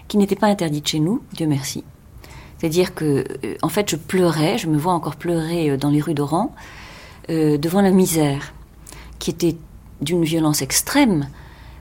[0.07, 1.83] qui n'était pas interdite chez nous, Dieu merci.
[2.57, 6.15] C'est-à-dire que, euh, en fait, je pleurais, je me vois encore pleurer dans les rues
[6.15, 6.55] d'Oran,
[7.29, 8.53] devant la misère,
[9.19, 9.55] qui était
[10.01, 11.27] d'une violence extrême,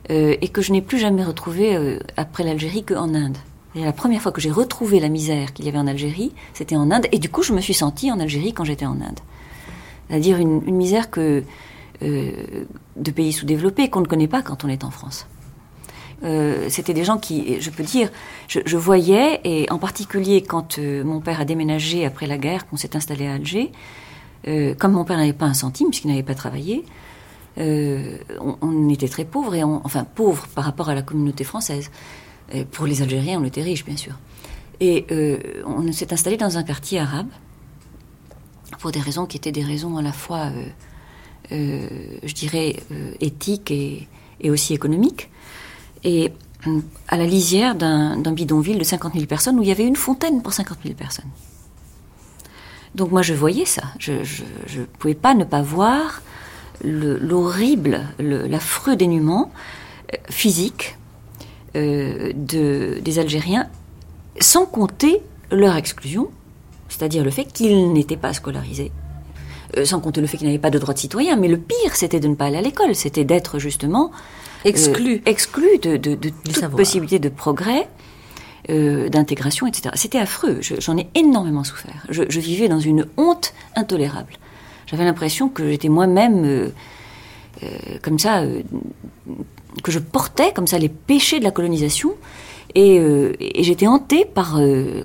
[0.09, 3.39] et que je n'ai plus jamais retrouvée après l'Algérie qu'en Inde.
[3.77, 6.77] Et la première fois que j'ai retrouvé la misère qu'il y avait en Algérie, c'était
[6.77, 7.07] en Inde.
[7.13, 9.21] Et du coup, je me suis sentie en Algérie quand j'étais en Inde.
[10.09, 11.43] C'est-à-dire une, misère que,
[12.03, 12.33] euh,
[12.97, 15.27] de pays sous-développés qu'on ne connaît pas quand on est en France.
[16.25, 18.09] Euh, c'était des gens qui, je peux dire,
[18.49, 22.79] je, voyais, et en particulier quand euh, mon père a déménagé après la guerre, qu'on
[22.79, 23.73] s'est installé à Alger,
[24.79, 26.85] comme mon père n'avait pas un centime, puisqu'il n'avait pas travaillé,
[27.59, 31.91] on, était très pauvres, et enfin pauvres par rapport à la communauté française
[32.71, 34.15] pour les Algériens, on était riches, bien sûr.
[34.81, 37.29] Et euh, on s'est installé dans un quartier arabe
[38.79, 40.67] pour des raisons qui étaient des raisons à la fois, euh,
[41.53, 41.89] euh,
[42.23, 42.77] je dirais,
[43.21, 44.09] éthiques et,
[44.51, 45.31] aussi économiques.
[46.05, 46.33] Et
[47.09, 50.43] à la lisière d'un bidonville de 50 000 personnes où il y avait une fontaine
[50.43, 51.31] pour 50 000 personnes.
[52.97, 53.83] Donc moi je voyais ça.
[53.99, 56.23] Je ne pouvais pas ne pas voir
[56.83, 59.51] l'horrible, l'affreux dénuement
[60.29, 60.97] physique
[61.77, 63.69] euh, de, des Algériens,
[64.41, 66.29] sans compter leur exclusion,
[66.89, 68.93] c'est-à-dire le fait qu'ils n'étaient pas scolarisés.
[69.77, 71.95] Euh, sans compter le fait qu'ils n'avaient pas de droit de citoyen, mais le pire,
[71.95, 74.11] c'était de ne pas aller à l'école, c'était d'être justement
[74.65, 77.89] euh, exclu, exclu de, de, de toute possibilité de progrès,
[78.69, 79.91] d'intégration, etc.
[79.95, 80.61] C'était affreux.
[80.61, 82.05] J'en ai énormément souffert.
[82.09, 84.35] Je, je, vivais dans une honte intolérable.
[84.87, 86.73] J'avais l'impression que j'étais moi-même
[88.03, 88.43] comme ça
[89.83, 92.15] que je portais comme ça les péchés de la colonisation.
[92.75, 94.59] Et, euh, j'étais hantée par.
[94.59, 95.05] Euh,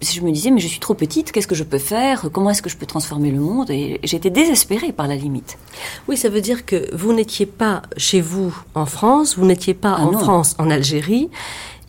[0.00, 2.62] je me disais, mais je suis trop petite, qu'est-ce que je peux faire Comment est-ce
[2.62, 5.58] que je peux transformer le monde Et j'étais désespérée par la limite.
[6.06, 9.96] Oui, ça veut dire que vous n'étiez pas chez vous en France, vous n'étiez pas
[9.98, 11.28] ah en France en Algérie,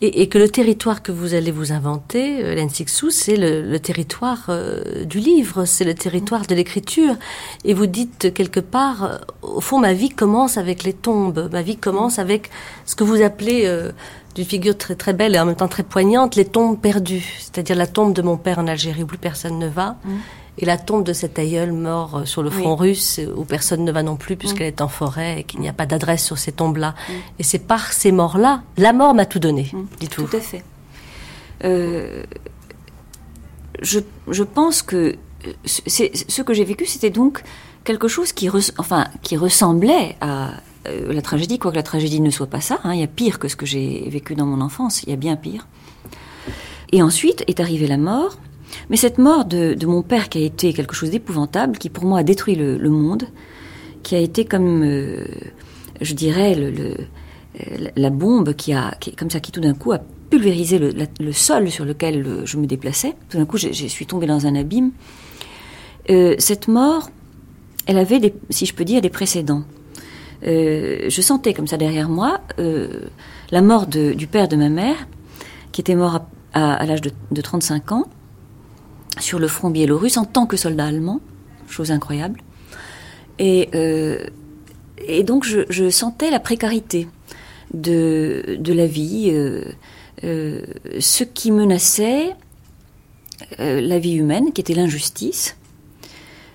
[0.02, 5.04] et, que le territoire que vous allez vous inventer, euh, l'Ensixou, c'est le, territoire euh,
[5.04, 7.16] du livre, c'est le territoire de l'écriture.
[7.64, 11.62] Et vous dites quelque part, euh, au fond, ma vie commence avec les tombes, ma
[11.62, 12.50] vie commence avec
[12.86, 13.70] ce que vous appelez,
[14.34, 17.26] d'une figure très très belle et en même temps très poignante, les tombes perdues.
[17.38, 19.96] C'est-à-dire la tombe de mon père en Algérie où plus personne ne va.
[20.04, 20.10] Mm
[20.60, 23.90] et la tombe de cet aïeul mort euh, sur le front russe où personne ne
[23.90, 24.74] va non plus puisqu'elle mm.
[24.76, 26.90] est en forêt et qu'il n'y a pas d'adresse sur ces tombes-là.
[26.90, 27.12] Mm.
[27.38, 29.86] Et c'est par ces morts-là, la mort m'a tout donné, mm.
[29.98, 30.26] dites-vous.
[30.26, 30.62] Tout à fait.
[31.64, 32.22] Euh,
[33.82, 35.16] je, je, pense que
[35.64, 37.42] ce que j'ai vécu, c'était donc
[37.84, 40.52] quelque chose qui, enfin, qui ressemblait à
[40.86, 42.80] euh, la tragédie, quoique la tragédie ne soit pas ça.
[42.84, 42.94] Hein.
[42.94, 45.16] il y a pire que ce que j'ai vécu dans mon enfance, il y a
[45.16, 45.66] bien pire.
[46.92, 48.36] Et ensuite est arrivée la mort,
[48.88, 52.20] mais cette mort de, mon père qui a été quelque chose d'épouvantable, qui pour moi
[52.20, 53.24] a détruit le, monde,
[54.02, 55.24] qui a été comme, euh,
[56.00, 56.94] je dirais, le,
[57.96, 61.84] la bombe qui a, comme ça, qui tout d'un coup a pulvérisé le, sol sur
[61.84, 63.14] lequel euh, je me déplaçais.
[63.28, 64.92] Tout d'un coup, je, suis tombée dans un abîme.
[66.08, 67.10] Euh, cette mort,
[67.86, 69.64] elle avait, si je peux dire, des précédents.
[70.42, 72.40] je sentais comme ça derrière moi
[73.50, 74.96] la mort du père de ma mère,
[75.72, 76.20] qui était mort
[76.52, 78.06] à, l'âge de, 35 ans,
[79.18, 81.20] sur le front biélorusse en tant que soldat allemand,
[81.68, 82.42] chose incroyable.
[83.38, 83.70] Et,
[85.06, 87.08] et donc je, sentais la précarité
[87.74, 89.64] de, de la vie, euh,
[90.24, 90.62] euh,
[90.98, 92.34] ce qui menaçait
[93.58, 95.56] euh, la vie humaine, qui était l'injustice,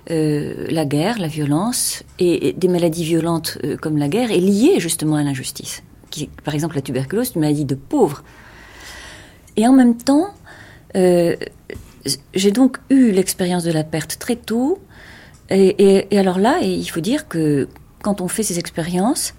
[0.07, 5.23] la guerre, la violence, et, des maladies violentes comme la guerre est liée justement à
[5.23, 5.81] l'injustice.
[6.43, 8.23] Par exemple, la tuberculose, une maladie de pauvres.
[9.57, 10.27] Et en même temps,
[12.33, 14.79] j'ai donc eu l'expérience de la perte très tôt.
[15.49, 17.67] Et, et, alors là, il faut dire que
[18.01, 19.33] quand on fait ces expériences,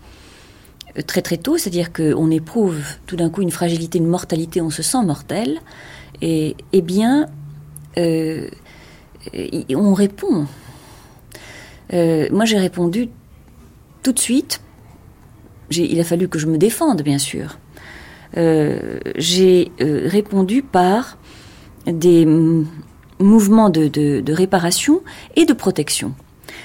[0.97, 4.71] euh, très très tôt, c'est-à-dire qu'on éprouve tout d'un coup une fragilité, une mortalité, on
[4.71, 5.61] se sent mortel,
[6.23, 7.29] et eh bien,
[7.99, 8.49] euh,
[9.75, 10.47] on répond.
[11.93, 13.09] Euh, moi, j'ai répondu
[14.03, 14.61] tout de suite.
[15.71, 17.59] Il a fallu que je me défende, bien sûr.
[18.35, 21.19] j'ai répondu par
[21.87, 22.27] des
[23.19, 25.03] mouvements de réparation
[25.37, 26.15] et de protection.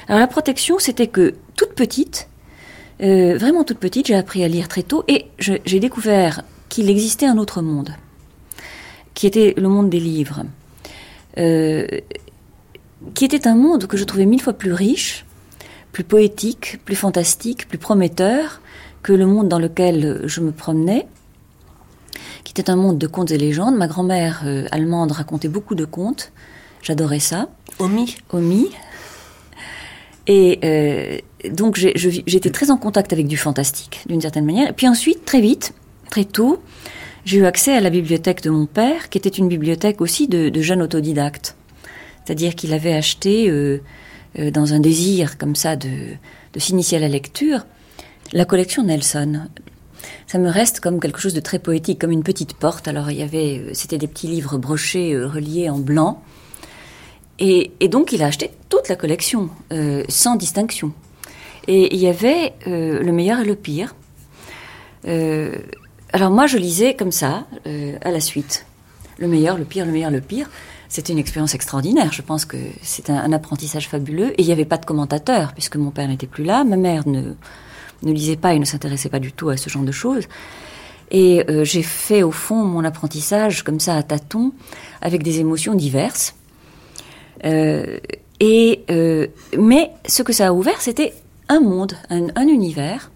[0.07, 2.27] Alors la protection, c'était que toute petite,
[3.01, 7.25] euh, vraiment toute petite, j'ai appris à lire très tôt et j'ai découvert qu'il existait
[7.25, 7.95] un autre monde,
[9.13, 10.43] qui était le monde des livres,
[11.37, 11.87] euh,
[13.13, 15.25] qui était un monde que je trouvais mille fois plus riche,
[15.91, 18.61] plus poétique, plus fantastique, plus prometteur
[19.01, 21.07] que le monde dans lequel je me promenais,
[22.53, 23.75] qui était un monde de contes et légendes.
[23.75, 26.31] Ma grand-mère euh, allemande racontait beaucoup de contes,
[26.81, 27.49] j'adorais ça.
[27.79, 28.17] Omi.
[28.31, 28.69] Omi,
[30.27, 31.17] et euh,
[31.49, 34.69] donc j'étais très en contact avec du fantastique, d'une certaine manière.
[34.69, 35.73] Et puis ensuite, très vite,
[36.09, 36.61] très tôt,
[37.25, 40.51] j'ai eu accès à la bibliothèque de mon père, qui était une bibliothèque aussi de,
[40.61, 41.55] jeunes autodidactes.
[42.23, 43.81] C'est-à-dire qu'il avait acheté, euh,
[44.39, 45.89] euh, dans un désir comme ça de,
[46.53, 47.65] de s'initier à la lecture,
[48.31, 49.47] la collection Nelson.
[50.31, 52.87] Ça me reste comme quelque chose de très poétique, comme une petite porte.
[52.87, 56.23] Alors il y avait, c'était des petits livres brochés, reliés en blanc.
[57.37, 60.93] Et, donc il a acheté toute la collection, euh, sans distinction.
[61.67, 63.93] Et il y avait euh, le meilleur et le pire.
[65.05, 65.57] Euh,
[66.13, 67.45] alors moi je lisais comme ça,
[68.01, 68.65] à la suite.
[69.17, 70.49] Le meilleur, le pire, le meilleur, le pire.
[70.87, 72.13] C'était une expérience extraordinaire.
[72.13, 74.31] Je pense que c'est un, apprentissage fabuleux.
[74.37, 76.63] Et il n'y avait pas de commentateur, puisque mon père n'était plus là.
[76.63, 77.33] Ma mère ne,
[78.03, 80.27] ne lisait pas et ne s'intéressait pas du tout à ce genre de choses.
[81.13, 84.53] Et j'ai fait au fond mon apprentissage comme ça à tâtons,
[85.01, 86.35] avec des émotions diverses.
[87.45, 87.97] Euh,
[88.39, 91.13] et, euh, mais ce que ça a ouvert, c'était
[91.49, 93.11] un monde, un, univers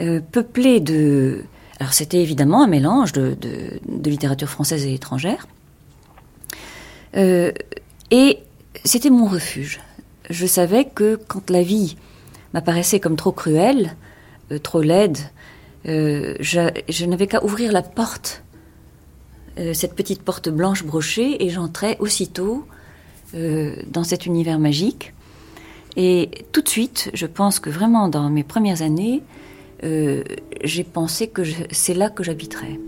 [0.00, 1.44] euh, peuplé de...
[1.80, 5.46] Alors c'était évidemment un mélange de, de, littérature française et étrangère.
[7.14, 8.38] et
[8.84, 9.80] c'était mon refuge.
[10.28, 11.96] Je savais que quand la vie
[12.54, 13.96] m'apparaissait comme trop cruelle,
[14.62, 15.18] trop laide,
[15.84, 18.42] je, je n'avais qu'à ouvrir la porte,
[19.74, 22.64] cette petite porte blanche brochée, et j'entrais aussitôt
[23.34, 25.12] euh, dans cet univers magique.
[25.96, 29.22] Et tout de suite, je pense que vraiment dans mes premières années,
[29.84, 30.22] euh,
[30.64, 32.80] j'ai pensé que c'est là que j'habiterais.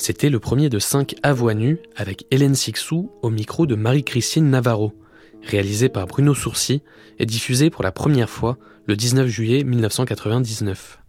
[0.00, 1.52] C'était le premier de cinq à voix
[1.94, 4.94] avec Hélène Sixou au micro de Marie-Christine Navarro,
[5.42, 6.80] réalisé par Bruno Sourcy
[7.18, 11.00] et diffusé pour la première fois le 19 juillet 1999.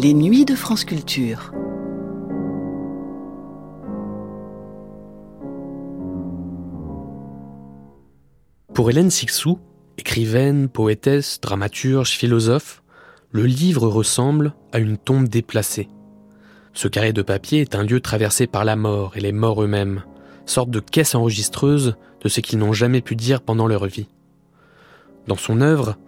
[0.00, 1.52] Les nuits de France Culture.
[8.74, 9.58] Pour Hélène Sixou,
[9.98, 12.82] écrivaine, poétesse, dramaturge, philosophe,
[13.30, 15.90] le livre ressemble à une tombe déplacée.
[16.72, 20.04] Ce carré de papier est un lieu traversé par la mort et les morts eux-mêmes,
[20.46, 24.08] sorte de caisse enregistreuse de ce qu'ils n'ont jamais pu dire pendant leur vie.
[25.26, 25.98] Dans son œuvre,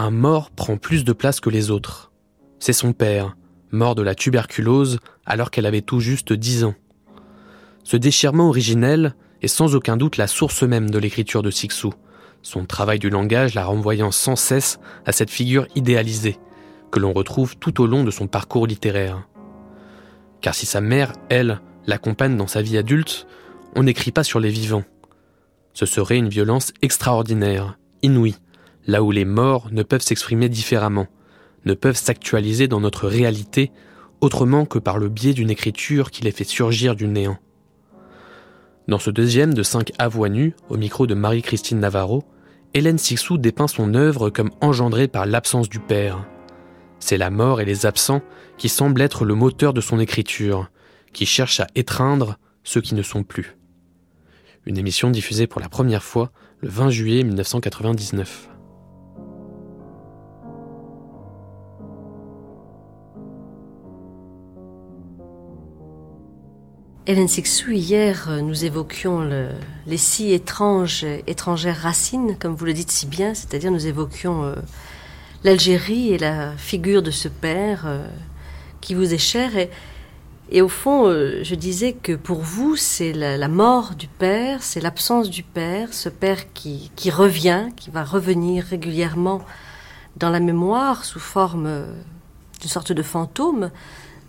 [0.00, 2.10] un mort prend plus de place que les autres.
[2.58, 3.36] C'est son père,
[3.70, 6.74] mort de la tuberculose alors qu'elle avait tout juste dix ans.
[7.84, 11.94] Ce déchirement originel est sans aucun doute la source même de l'écriture de Sixou,
[12.48, 16.38] son travail du langage la renvoyant sans cesse à cette figure idéalisée,
[16.90, 19.28] que l'on retrouve tout au long de son parcours littéraire.
[20.40, 23.26] Car si sa mère, elle, l'accompagne dans sa vie adulte,
[23.76, 24.84] on n'écrit pas sur les vivants.
[25.74, 28.36] Ce serait une violence extraordinaire, inouïe,
[28.86, 31.06] là où les morts ne peuvent s'exprimer différemment,
[31.66, 33.72] ne peuvent s'actualiser dans notre réalité
[34.22, 37.36] autrement que par le biais d'une écriture qui les fait surgir du néant.
[38.88, 42.24] Dans ce deuxième de cinq avoix nues, au micro de Marie-Christine Navarro,
[42.74, 46.26] Hélène Sixou dépeint son œuvre comme engendrée par l'absence du père.
[47.00, 48.22] C'est la mort et les absents
[48.58, 50.70] qui semblent être le moteur de son écriture,
[51.12, 53.56] qui cherche à étreindre ceux qui ne sont plus.
[54.66, 58.50] Une émission diffusée pour la première fois le 20 juillet 1999.
[67.08, 69.26] Hélène Sixou, hier, euh, nous évoquions
[69.86, 74.54] les si étranges étrangères racines, comme vous le dites si bien, c'est-à-dire nous évoquions euh,
[75.42, 78.06] l'Algérie et la figure de ce père euh,
[78.82, 79.52] qui vous est cher.
[80.50, 85.30] Et, au fond, je disais que pour vous, c'est la, mort du père, c'est l'absence
[85.30, 89.40] du père, ce père qui, qui, revient, qui va revenir régulièrement
[90.16, 91.86] dans la mémoire sous forme
[92.60, 93.70] d'une sorte de fantôme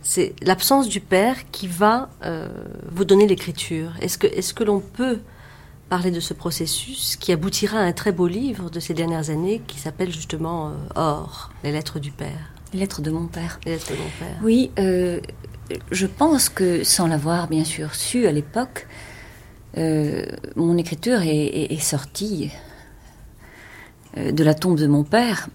[0.01, 2.47] c'est l'absence du père qui va euh,
[2.91, 3.91] vous donner l'écriture.
[4.01, 5.19] Est-ce que, est que l'on peut
[5.89, 9.61] parler de ce processus qui aboutira à un très beau livre de ces dernières années
[9.67, 12.53] qui s'appelle justement euh, Or, les lettres du père?
[12.73, 13.59] Les lettres de mon père.
[13.65, 14.37] Les lettres de mon père.
[14.43, 15.19] Oui, euh,
[15.91, 18.87] je pense que sans l'avoir bien sûr su à l'époque,
[20.55, 22.51] mon écriture est, est sortie
[24.17, 25.47] de la tombe de mon père,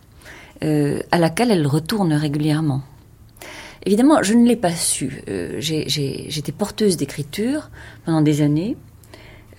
[0.63, 2.83] à laquelle elle retourne régulièrement.
[3.87, 5.23] Évidemment, je ne l'ai pas su.
[5.29, 7.71] Euh, j'étais porteuse d'écriture
[8.05, 8.77] pendant des années.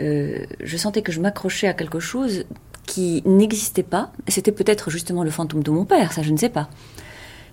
[0.02, 2.46] Euh, je sentais que je m'accrochais à quelque chose
[2.88, 4.12] qui n'existait pas.
[4.28, 6.70] C'était peut-être justement le fantôme de mon père, ça je ne sais pas.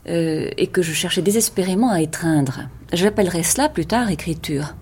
[0.09, 2.63] Euh, et que je cherchais désespérément à étreindre.
[2.93, 4.75] J'appellerais cela plus tard écriture.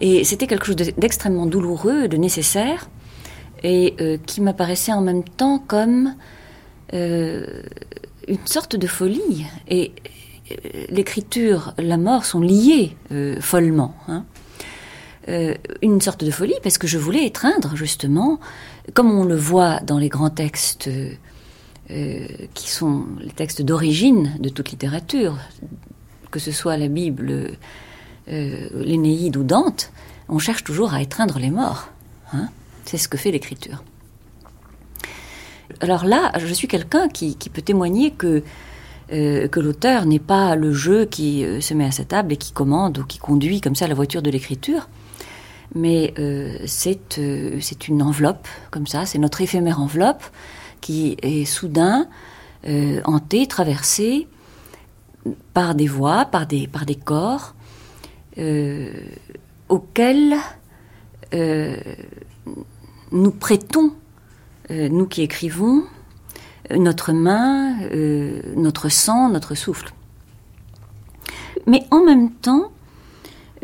[0.00, 2.90] Et c'était quelque chose d'extrêmement douloureux, de nécessaire,
[3.62, 6.14] et qui m'apparaissait en même temps comme
[6.92, 9.46] une sorte de folie.
[9.68, 9.92] Et
[10.88, 13.94] l'écriture, la mort sont liées euh, follement.
[14.08, 14.24] Hein.
[15.28, 18.38] Euh, une sorte de folie parce que je voulais étreindre justement,
[18.94, 24.48] comme on le voit dans les grands textes euh, qui sont les textes d'origine de
[24.48, 25.36] toute littérature,
[26.30, 27.56] que ce soit la Bible,
[28.28, 29.92] l'Énéide ou Dante,
[30.28, 31.88] on cherche toujours à étreindre les morts.
[32.32, 32.48] Hein.
[32.84, 33.82] C'est ce que fait l'écriture.
[35.80, 38.42] Alors là, je suis quelqu'un qui, peut témoigner que
[39.12, 42.36] euh, que l'auteur n'est pas le jeu qui euh, se met à sa table et
[42.36, 44.88] qui commande ou qui conduit comme ça la voiture de l'écriture,
[45.76, 50.24] mais euh, c'est une enveloppe comme ça, c'est notre éphémère enveloppe
[50.80, 52.08] qui est soudain
[53.04, 54.26] hantée, traversée
[55.54, 57.54] par des voix, par des, par des corps
[59.68, 60.34] auxquels
[63.12, 63.92] nous prêtons,
[64.68, 65.84] nous qui écrivons,
[66.74, 69.92] notre main, euh, notre sang, notre souffle.
[71.66, 72.70] Mais en même temps,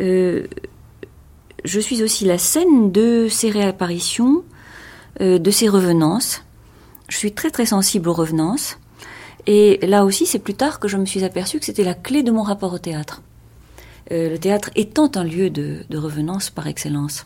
[0.01, 0.47] euh,
[1.65, 4.43] je suis aussi la scène de ces réapparitions,
[5.21, 6.43] euh, de ces revenances.
[7.09, 8.79] Je suis très très sensible aux revenances.
[9.47, 12.23] Et là aussi, c'est plus tard que je me suis aperçue que c'était la clé
[12.23, 13.23] de mon rapport au théâtre.
[14.11, 17.25] le théâtre étant un lieu de, de revenance par excellence.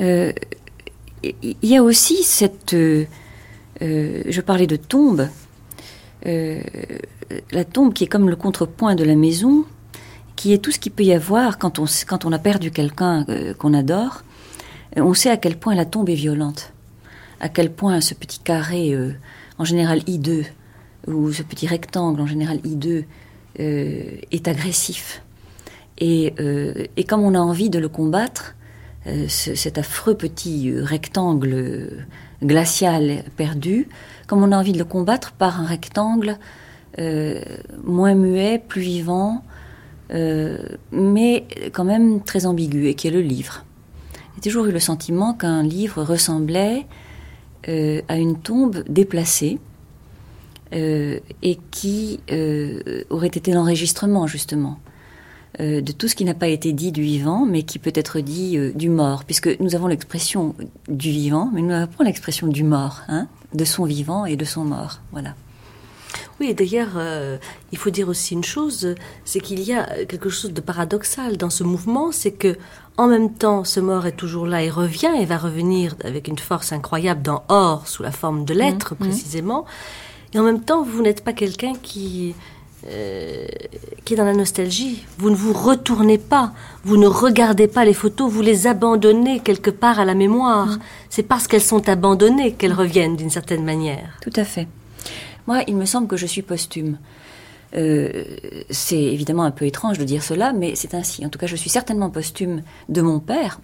[0.00, 0.34] Il
[1.62, 2.74] y a aussi cette
[3.82, 5.28] euh, je parlais de tombe.
[6.26, 6.60] Euh,
[7.50, 9.64] la tombe qui est comme le contrepoint de la maison,
[10.36, 13.24] qui est tout ce qu'il peut y avoir quand on, quand on a perdu quelqu'un
[13.28, 14.22] euh, qu'on adore.
[14.96, 16.72] On sait à quel point la tombe est violente,
[17.40, 18.96] à quel point ce petit carré,
[19.58, 20.44] en général I2,
[21.08, 23.02] ou ce petit rectangle, en général I2,
[23.56, 25.20] est agressif.
[25.98, 26.32] Et,
[26.96, 28.54] et, comme on a envie de le combattre,
[29.26, 32.06] cet affreux petit rectangle
[32.42, 33.88] glacial perdu,
[34.26, 36.38] comme on a envie de le combattre par un rectangle
[36.98, 37.40] euh,
[37.82, 39.42] moins muet, plus vivant,
[40.12, 40.58] euh,
[40.92, 43.64] mais quand même très ambigu, et qui est le livre.
[44.36, 46.86] J'ai toujours eu le sentiment qu'un livre ressemblait
[47.68, 49.58] euh, à une tombe déplacée,
[50.72, 52.18] et qui
[53.08, 54.80] aurait été l'enregistrement justement
[55.60, 58.20] euh, de tout ce qui n'a pas été dit du vivant, mais qui peut être
[58.20, 60.54] dit euh, du mort, puisque nous avons l'expression
[60.88, 64.44] du vivant, mais nous n'avons pas l'expression du mort, hein, de son vivant et de
[64.44, 65.00] son mort.
[65.12, 65.34] Voilà.
[66.40, 67.38] Oui, et d'ailleurs, euh,
[67.70, 68.94] il faut dire aussi une chose,
[69.24, 72.56] c'est qu'il y a quelque chose de paradoxal dans ce mouvement, c'est que
[72.96, 76.38] en même temps, ce mort est toujours là et revient et va revenir avec une
[76.38, 79.08] force incroyable dans Or, sous la forme de lettres mmh, mmh.
[79.08, 79.64] précisément,
[80.32, 82.34] et en même temps, vous n'êtes pas quelqu'un qui
[82.86, 83.46] euh,
[84.04, 85.04] qui est dans la nostalgie.
[85.16, 86.52] Vous ne vous retournez pas,
[86.84, 90.66] vous ne regardez pas les photos, vous les abandonnez quelque part à la mémoire.
[90.66, 90.78] Mm.
[91.08, 94.18] C'est parce qu'elles sont abandonnées qu'elles reviennent d'une certaine manière.
[94.20, 94.68] Tout à fait.
[95.46, 96.98] Moi, il me semble que je suis posthume.
[97.74, 98.24] Euh,
[98.68, 101.24] c'est évidemment un peu étrange de dire cela, mais c'est ainsi.
[101.24, 103.60] En tout cas, je suis certainement posthume de mon père.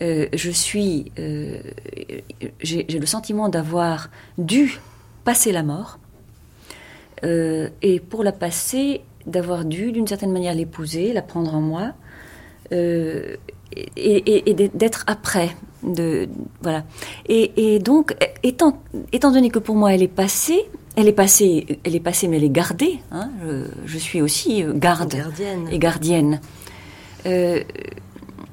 [0.00, 1.10] Euh, je suis,
[2.60, 4.80] j'ai le sentiment d'avoir dû
[5.24, 5.98] passer la mort,
[7.22, 11.92] et pour la passer, d'avoir dû, d'une certaine manière, l'épouser, la prendre en moi,
[13.96, 15.50] et, d'être après.
[15.82, 16.28] De,
[16.62, 16.84] voilà.
[17.28, 18.78] Et, donc, étant,
[19.12, 20.64] étant donné que pour moi elle est passée,
[20.96, 23.00] elle est passée, elle est passée, mais elle est gardée.
[23.10, 23.30] Hein.
[23.84, 25.68] Je, suis aussi euh, garde gardienne.
[25.70, 26.40] et gardienne.
[27.26, 27.62] Euh,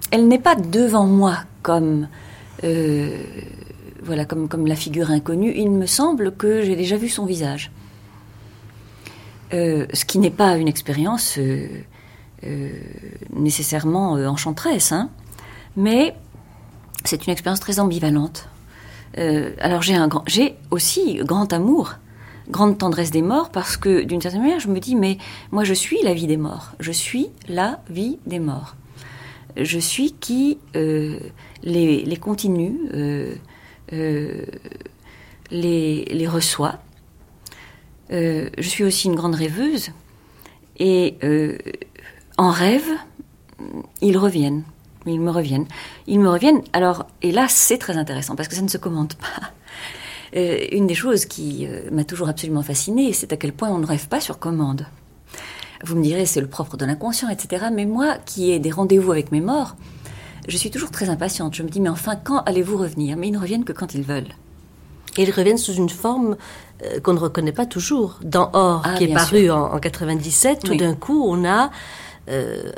[0.09, 2.07] elle n'est pas devant moi comme,
[2.63, 3.23] euh,
[4.01, 5.53] voilà, comme, comme la figure inconnue.
[5.55, 7.71] Il me semble que j'ai déjà vu son visage.
[9.51, 11.37] Ce qui n'est pas une expérience
[13.33, 15.09] nécessairement enchanteresse, hein.
[15.75, 16.15] mais
[17.03, 18.47] c'est une expérience très ambivalente.
[19.15, 20.23] alors j'ai un grand,
[20.71, 21.95] aussi grand amour
[22.51, 25.17] grande tendresse des morts parce que d'une certaine manière, je me dis, mais
[25.51, 28.75] moi je suis la vie des morts, je suis la vie des morts.
[29.57, 31.19] Je suis qui euh,
[31.63, 33.35] les, continue, euh,
[33.91, 34.45] euh,
[35.49, 36.79] les, reçoit.
[38.11, 39.91] Je suis aussi une grande rêveuse
[40.77, 41.17] et
[42.37, 42.89] en rêve,
[44.01, 44.63] ils reviennent.
[45.05, 45.67] Ils me reviennent.
[46.07, 46.61] Ils me reviennent.
[46.73, 49.51] Alors, et là, c'est très intéressant parce que ça ne se commande pas.
[50.35, 53.79] Euh, une des choses qui euh, m'a toujours absolument fascinée, c'est à quel point on
[53.79, 54.87] ne rêve pas sur commande.
[55.83, 57.65] Vous me direz, c'est le propre de l'inconscient, etc.
[57.73, 59.75] Mais moi, qui ai des rendez-vous avec mes morts,
[60.47, 61.53] je suis toujours très impatiente.
[61.53, 63.17] Je me dis, mais enfin, quand allez-vous revenir?
[63.17, 64.33] Mais ils ne reviennent que quand ils veulent.
[65.17, 66.37] Et ils reviennent sous une forme
[66.83, 68.19] euh, qu'on ne reconnaît pas toujours.
[68.23, 71.71] Dans Or, ah, qui est paru en, 97, tout d'un coup, on a,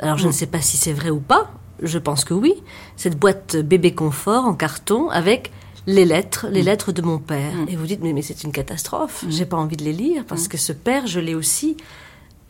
[0.00, 0.32] alors je ne mm.
[0.32, 1.50] sais pas si c'est vrai ou pas,
[1.82, 2.54] je pense que oui,
[2.96, 5.50] cette boîte bébé confort en carton avec
[5.86, 6.66] les lettres, les mm.
[6.66, 7.54] lettres de mon père.
[7.54, 7.66] Mm.
[7.68, 10.48] Et vous dites, mais, mais c'est une catastrophe, j'ai pas envie de les lire, parce
[10.48, 11.76] que ce père, je l'ai aussi,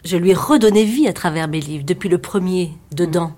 [0.04, 3.32] je lui ai redonné vie à travers mes livres, depuis le premier, dedans,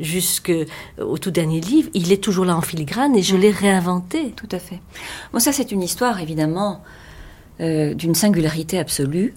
[0.00, 4.32] jusqu'au tout dernier livre, il est toujours là en filigrane et je l'ai réinventé.
[4.32, 4.80] Tout à fait.
[5.32, 6.82] Bon, ça c'est une histoire, évidemment,
[7.62, 9.34] euh, d'une singularité absolue,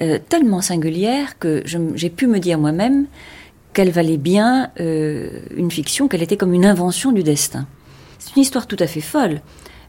[0.00, 3.06] euh, tellement singulière que j'ai pu me dire moi-même
[3.74, 7.66] qu'elle valait bien euh, une fiction, qu'elle était comme une invention du destin.
[8.18, 9.42] C'est une histoire tout à fait folle.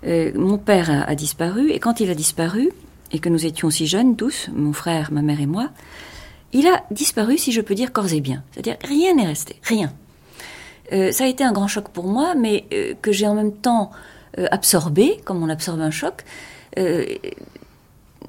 [0.03, 2.69] Mon père a, disparu, et quand il a disparu,
[3.11, 5.69] et que nous étions si jeunes tous, mon frère, ma mère et moi,
[6.53, 8.43] il a disparu, si je peux dire, corps et bien.
[8.51, 9.91] C'est-à-dire, rien n'est resté, rien.
[10.91, 12.65] Ça a été un grand choc pour moi, mais
[13.01, 13.91] que j'ai en même temps
[14.51, 16.23] absorbé, comme on absorbe un choc.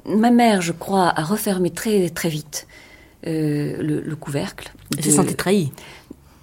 [0.09, 2.67] Ma mère, je crois, a refermé très très vite
[3.25, 4.73] le, couvercle.
[4.97, 5.71] Elle s'est sentie trahie.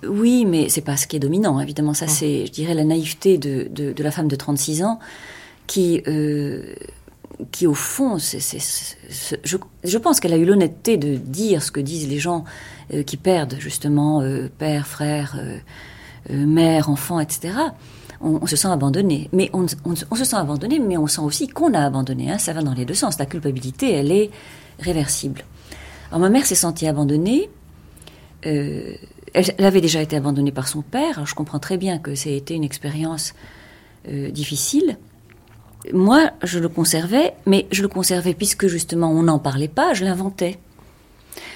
[0.08, 1.94] Oui, mais c'est pas ce qui est dominant, évidemment.
[1.94, 5.00] Ça, c'est, je dirais, la naïveté de, de, la femme de 36 ans
[5.68, 6.76] qui, euh,
[7.52, 8.40] qui au fond, c'est,
[9.44, 12.44] je, je, pense qu'elle a eu l'honnêteté de dire ce que disent les gens
[12.94, 15.40] euh, qui perdent, justement, euh, père, frère,
[16.30, 17.54] mère, enfant, etc.
[18.22, 19.30] On, se sent abandonné.
[19.34, 22.32] Mais on, se sent abandonné, mais on sent aussi qu'on a abandonné.
[22.32, 22.38] Hein.
[22.38, 23.20] Ça va dans les deux sens.
[23.20, 24.32] La culpabilité, elle est
[24.80, 25.44] réversible.
[26.10, 27.50] Alors ma mère s'est sentie abandonnée.
[28.46, 28.96] Euh,
[29.34, 31.26] elle, avait déjà été abandonnée par son père.
[31.26, 33.34] je comprends très bien que ça a été une expérience
[34.08, 34.98] euh, difficile.
[35.94, 40.04] Moi, je le conservais, mais je le conservais puisque justement on n'en parlait pas, je
[40.04, 40.58] l'inventais.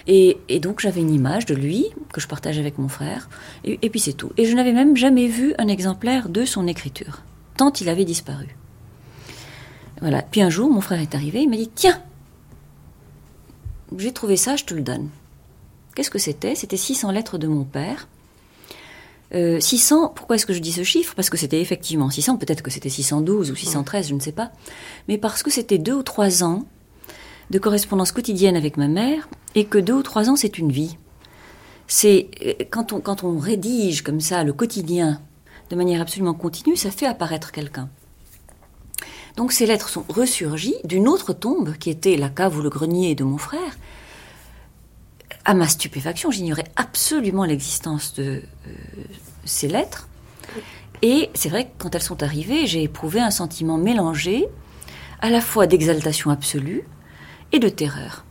[0.08, 3.30] Et, donc j'avais une image de lui que je partageais avec mon frère,
[3.64, 4.32] et, puis c'est tout.
[4.38, 7.22] Et je n'avais même jamais vu un exemplaire de son écriture,
[7.58, 8.48] tant il avait disparu.
[10.02, 10.22] Voilà.
[10.22, 12.02] Puis un jour, mon frère est arrivé, il m'a dit Tiens,
[13.98, 15.10] j'ai trouvé ça, je te le donne.
[15.96, 16.56] Qu'est-ce que c'était?
[16.56, 18.08] C'était 600 lettres de mon père.
[19.32, 21.14] 600, euh, pourquoi est-ce que je dis ce chiffre?
[21.14, 24.52] Parce que c'était effectivement 600, peut-être que c'était 612 ou 613, je ne sais pas.
[25.08, 26.66] Mais parce que c'était deux ou trois ans
[27.50, 30.98] de correspondance quotidienne avec ma mère, et que deux ou trois ans, c'est une vie.
[31.88, 35.22] C'est euh, quand on, quand on rédige comme ça le quotidien
[35.70, 37.90] de manière absolument continue, ça fait apparaître quelqu'un.
[39.36, 43.16] Donc ces lettres sont ressurgies d'une autre tombe qui était la cave ou le grenier
[43.16, 43.78] de mon frère,
[45.46, 48.72] à ma stupéfaction, j'ignorais absolument l'existence de euh,
[49.46, 50.08] ces lettres.
[51.02, 54.48] Et c'est vrai que quand elles sont arrivées, j'ai éprouvé un sentiment mélangé,
[55.22, 56.84] à la fois d'exaltation absolue
[57.52, 58.26] et de terreur.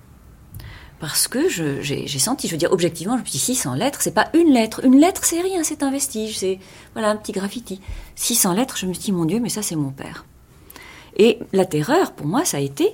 [1.00, 4.14] Parce que j'ai senti, je veux dire, objectivement, je me suis dit 600 lettres, c'est
[4.14, 4.84] pas une lettre.
[4.84, 6.58] Une lettre, c'est rien, c'est un vestige, c'est
[6.94, 7.80] voilà un petit graffiti.
[8.16, 10.24] 600 lettres, je me suis dit, mon Dieu, mais ça, c'est mon père.
[11.16, 12.90] Et la terreur, pour moi, ça a été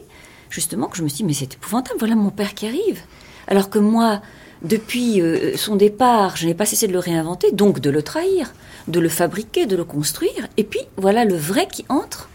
[0.50, 3.00] justement que je me suis dit, mais c'est épouvantable, voilà mon père qui arrive.
[3.46, 4.20] Alors que moi,
[4.62, 8.52] depuis euh, son départ, je n'ai pas cessé de le réinventer, donc de le trahir,
[8.86, 10.48] de le fabriquer, de le construire.
[10.56, 12.28] Et puis voilà le vrai qui entre.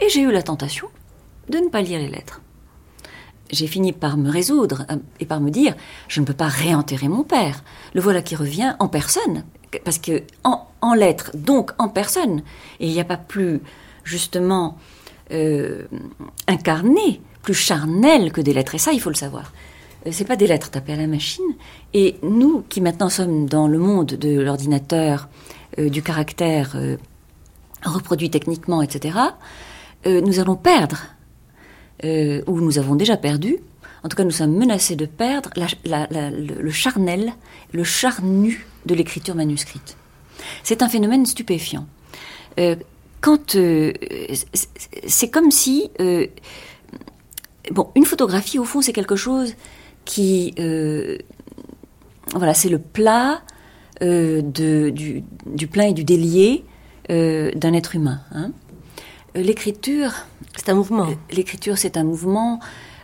[0.00, 0.88] Et j'ai eu la tentation
[1.48, 2.40] de ne pas lire les lettres.
[3.50, 5.74] J'ai fini par me résoudre euh, et par me dire,
[6.08, 7.64] je ne peux pas réenterrer mon père.
[7.94, 9.44] Le voilà qui revient en personne,
[9.84, 12.42] parce que en, lettres, donc en personne.
[12.80, 13.60] Il n'y a pas plus
[14.04, 14.78] justement
[15.32, 15.84] euh,
[16.46, 18.74] incarné, plus charnel que des lettres.
[18.74, 19.52] Et ça, il faut le savoir.
[20.06, 21.44] Euh, c'est pas des lettres tapées à la machine.
[21.94, 25.28] Et nous, qui maintenant sommes dans le monde de l'ordinateur,
[25.76, 26.76] du caractère
[27.84, 29.16] reproduit techniquement, etc.,
[30.06, 30.96] nous allons perdre
[32.04, 33.56] euh, où nous avons déjà perdu,
[34.04, 37.32] en tout cas nous sommes menacés de perdre le, charnel,
[37.72, 39.96] le charnu de l'écriture manuscrite.
[40.62, 41.86] C'est un phénomène stupéfiant.
[42.60, 42.76] Euh,
[43.20, 43.92] quand euh,
[45.08, 45.90] c'est comme si
[47.72, 49.54] bon une photographie au fond c'est quelque chose
[50.04, 50.54] qui
[52.32, 53.42] voilà c'est le plat
[54.00, 55.24] du,
[55.68, 56.64] plein et du délié
[57.08, 58.20] d'un être humain.
[58.30, 58.52] Hein.
[59.42, 60.12] L'écriture
[60.58, 61.06] c'est un mouvement.
[61.06, 62.60] Euh, l'écriture, c'est un mouvement.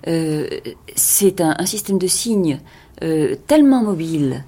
[0.09, 0.49] Euh,
[0.97, 2.61] c'est un, système de signes
[3.03, 4.45] euh, tellement mobile,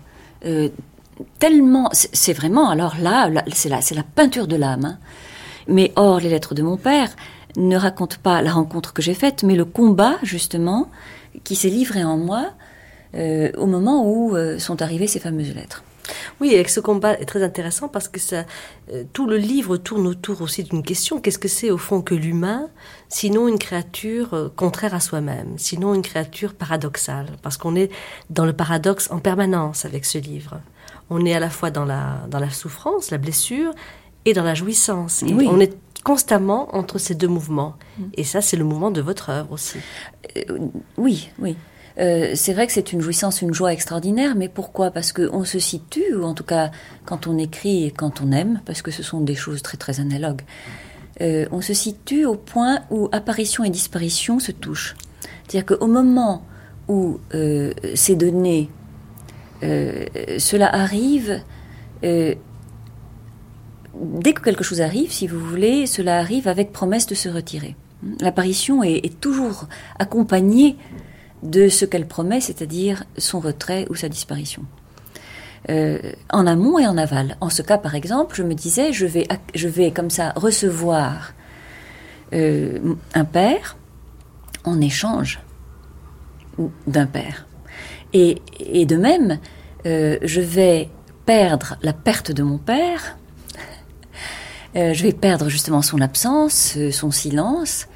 [1.38, 1.88] tellement.
[1.92, 2.68] C'est vraiment.
[2.68, 4.84] Alors là, c'est la, la, peinture de l'âme.
[4.84, 4.98] Hein.
[5.68, 7.14] Mais or, les lettres de mon père
[7.56, 10.90] ne racontent pas la rencontre que j'ai faite, mais le combat justement
[11.42, 12.50] qui s'est livré en moi
[13.14, 15.82] au moment où sont arrivées ces fameuses lettres.
[16.40, 18.44] Oui, avec ce combat est très intéressant parce que ça,
[18.92, 21.20] euh, tout le livre tourne autour aussi d'une question.
[21.20, 22.68] Qu'est-ce que c'est au fond que l'humain,
[23.08, 27.28] sinon une créature euh, contraire à soi-même, sinon une créature paradoxale?
[27.42, 27.90] Parce qu'on est
[28.30, 30.60] dans le paradoxe en permanence avec ce livre.
[31.10, 33.72] On est à la fois dans la, dans la souffrance, la blessure,
[34.26, 35.24] et dans la jouissance.
[35.26, 37.74] On est constamment entre ces deux mouvements.
[37.98, 38.02] Mm.
[38.14, 39.78] Et ça, c'est le mouvement de votre œuvre aussi.
[40.36, 40.58] Euh,
[40.98, 41.56] oui, oui.
[41.98, 44.90] Euh, c'est vrai que c'est une jouissance, une joie extraordinaire, mais pourquoi?
[44.90, 46.70] Parce qu'on se situe, ou en tout cas
[47.04, 50.00] quand on écrit et quand on aime, parce que ce sont des choses très très
[50.00, 50.42] analogues,
[51.22, 54.94] euh, on se situe au point où apparition et disparition se touchent.
[55.48, 56.42] C'est-à-dire qu'au moment
[56.88, 58.70] où euh, ces données,
[59.62, 61.40] cela arrive,
[62.02, 62.36] dès
[64.32, 67.76] que quelque chose arrive, si vous voulez, cela arrive avec promesse de se retirer.
[68.20, 69.66] L'apparition est, toujours
[69.98, 70.76] accompagnée
[71.42, 74.62] de ce qu'elle promet, c'est-à-dire son retrait ou sa disparition.
[75.68, 75.98] Euh,
[76.30, 77.36] en amont et en aval.
[77.40, 81.32] En ce cas, par exemple, je me disais, je vais, je vais comme ça recevoir
[82.32, 83.76] euh, un père
[84.62, 85.40] en échange
[86.86, 87.46] d'un père.
[88.12, 88.40] Et,
[88.86, 89.40] de même,
[89.86, 90.88] euh, je vais
[91.26, 93.18] perdre la perte de mon père,
[94.74, 97.88] je vais perdre justement son absence, son silence,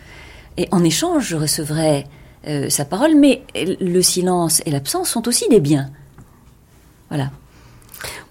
[0.57, 2.07] et en échange, je recevrai
[2.47, 5.91] euh, sa parole, mais le silence et l'absence sont aussi des biens.
[7.09, 7.31] Voilà.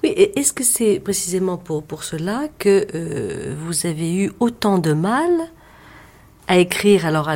[0.03, 4.93] Oui, est-ce que c'est précisément pour, pour cela que euh, vous avez eu autant de
[4.93, 5.29] mal
[6.47, 7.29] à écrire alors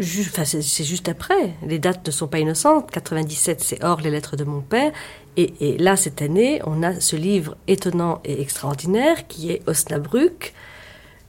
[0.00, 4.44] c'est juste après, les dates ne sont pas innocentes, 97 c'est hors les lettres de
[4.44, 4.92] mon père,
[5.36, 10.54] et, et, là cette année on a ce livre étonnant et extraordinaire qui est Osnabrück,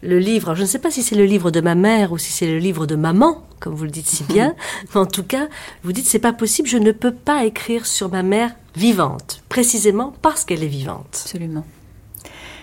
[0.04, 2.32] le livre, je ne sais pas si c'est le livre de ma mère ou si
[2.32, 4.56] c'est le livre de maman, comme vous le dites si bien,
[4.94, 5.48] mais en tout cas,
[5.84, 10.14] vous dites c'est pas possible, je ne peux pas écrire sur ma mère vivante, précisément
[10.22, 11.08] parce qu'elle est vivante.
[11.24, 11.66] Absolument.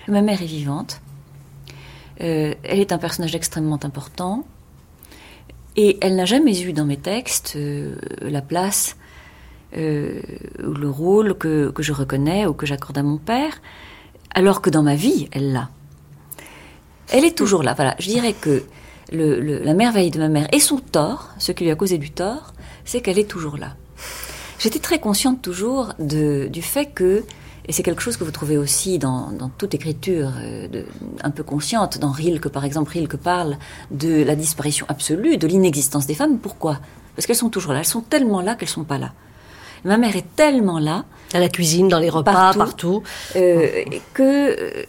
[0.09, 1.01] Ma mère est vivante.
[2.21, 4.45] Euh, elle est un personnage extrêmement important.
[5.77, 8.97] Et elle n'a jamais eu dans mes textes euh, la place
[9.77, 10.21] euh,
[10.63, 13.63] ou le rôle que, que je reconnais ou que j'accorde à mon père,
[14.35, 15.71] alors que dans ma vie, elle l'a.
[17.11, 17.75] Elle est toujours là.
[17.75, 18.63] Voilà, je dirais que
[19.13, 22.55] la merveille de ma mère et son tort, ce qui lui a causé du tort,
[22.85, 23.75] c'est qu'elle est toujours là.
[24.59, 27.25] J'étais très consciente toujours du fait que,
[27.67, 30.85] et c'est quelque chose que vous trouvez aussi dans, toute écriture euh,
[31.23, 33.57] un peu consciente, dans Rilke par exemple, Rilke parle
[33.91, 36.39] de la disparition absolue, de l'inexistence des femmes.
[36.39, 36.79] Pourquoi?
[37.17, 39.13] Parce qu'elles sont toujours là, elles sont tellement là qu'elles sont pas là.
[39.85, 41.05] Ma mère est tellement là.
[41.33, 43.03] À la cuisine, dans les repas, partout.
[43.37, 44.85] Euh, que,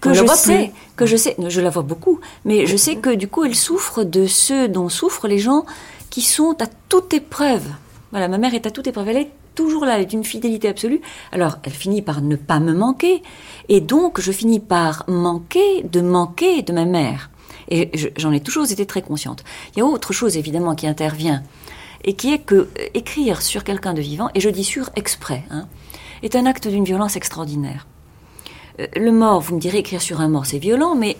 [0.00, 3.28] que je sais, que je sais, je la vois beaucoup, mais je sais que du
[3.28, 5.64] coup elle souffre de ce dont souffrent les gens
[6.10, 7.64] qui sont à toute épreuve.
[8.10, 10.68] Voilà, ma mère est à toute épreuve, elle est toujours là, elle est d'une fidélité
[10.68, 11.00] absolue.
[11.32, 13.22] Alors elle finit par ne pas me manquer,
[13.68, 17.30] et donc je finis par manquer de manquer de ma mère.
[17.70, 19.44] Et j'en ai toujours été très consciente.
[19.74, 21.42] Il y a autre chose évidemment qui intervient,
[22.04, 25.42] et qui est que euh, écrire sur quelqu'un de vivant, et je dis sur exprès,
[25.50, 25.66] hein,
[26.22, 27.87] est un acte d'une violence extraordinaire.
[28.80, 31.16] Euh, le mort, vous me direz, écrire sur un mort, c'est violent, mais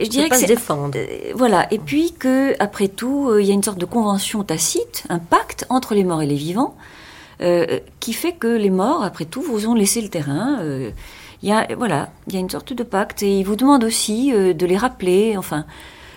[0.00, 0.98] je dirais que c'est défendre.
[1.34, 1.72] voilà.
[1.72, 5.66] Et puis que après tout, il y a une sorte de convention tacite, un pacte
[5.68, 6.76] entre les morts et les vivants,
[8.00, 10.58] qui fait que les morts, après tout, vous ont laissé le terrain.
[11.42, 13.84] il y a voilà, il y a une sorte de pacte et ils vous demandent
[13.84, 15.36] aussi de les rappeler.
[15.36, 15.64] Enfin,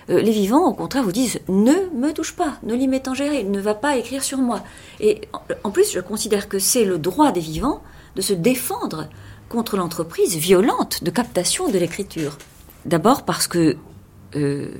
[0.09, 3.59] euh, les vivants, au contraire, vous disent ne me touche pas, ne l'y métangérer, ne
[3.59, 4.61] va pas écrire sur moi.
[4.99, 5.21] Et
[5.63, 7.81] en plus, je considère que c'est le droit des vivants
[8.15, 9.07] de se défendre
[9.49, 12.37] contre l'entreprise violente de captation de l'écriture.
[12.85, 13.77] D'abord parce que
[14.35, 14.71] euh,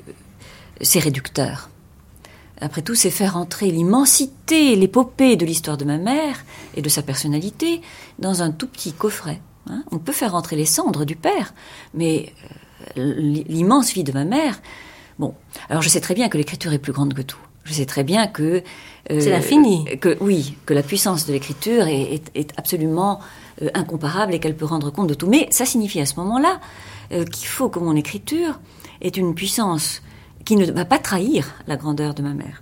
[0.82, 1.70] c'est réducteur.
[2.62, 6.46] Après tout, c'est faire entrer l'immensité, l'épopée de l'histoire de ma mère
[6.76, 7.82] et de sa personnalité
[8.20, 9.42] dans un tout petit coffret.
[9.70, 9.84] Hein.
[9.92, 11.54] On peut faire entrer les cendres du père,
[11.94, 12.34] mais
[12.98, 14.62] euh, l'immense vie de ma mère,
[15.18, 15.34] Bon,
[15.70, 17.40] alors je sais très bien que l'écriture est plus grande que tout.
[17.64, 18.62] Je sais très bien que
[19.12, 19.86] euh, c'est l'infini.
[20.00, 23.20] Que oui, que la puissance de l'écriture est, absolument
[23.62, 25.28] euh, incomparable et qu'elle peut rendre compte de tout.
[25.28, 26.60] Mais ça signifie à ce moment-là
[27.12, 28.60] euh, qu'il faut que mon écriture
[29.02, 30.02] ait une puissance
[30.46, 32.62] qui ne va pas trahir la grandeur de ma mère.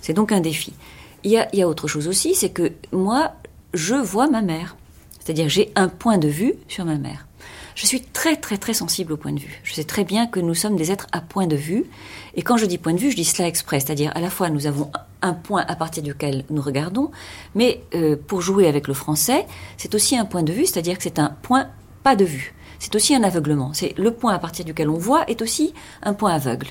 [0.00, 0.72] C'est donc un défi.
[1.24, 3.32] Y a, il y a autre chose aussi, c'est que moi,
[3.74, 4.76] je vois ma mère.
[5.18, 7.26] C'est-à-dire j'ai un point de vue sur ma mère.
[7.74, 9.60] Je suis très très très sensible au point de vue.
[9.64, 11.84] Je sais très bien que nous sommes des êtres à point de vue.
[12.34, 13.80] Et quand je dis point de vue, je dis cela exprès.
[13.80, 14.90] C'est-à-dire à la fois nous avons
[15.22, 17.10] un point à partir duquel nous regardons,
[17.54, 19.46] mais euh, pour jouer avec le français,
[19.76, 21.68] c'est aussi un point de vue, c'est-à-dire que c'est un point
[22.02, 22.54] pas de vue.
[22.78, 23.72] C'est aussi un aveuglement.
[23.74, 26.68] C'est le point à partir duquel on voit est aussi un point aveugle.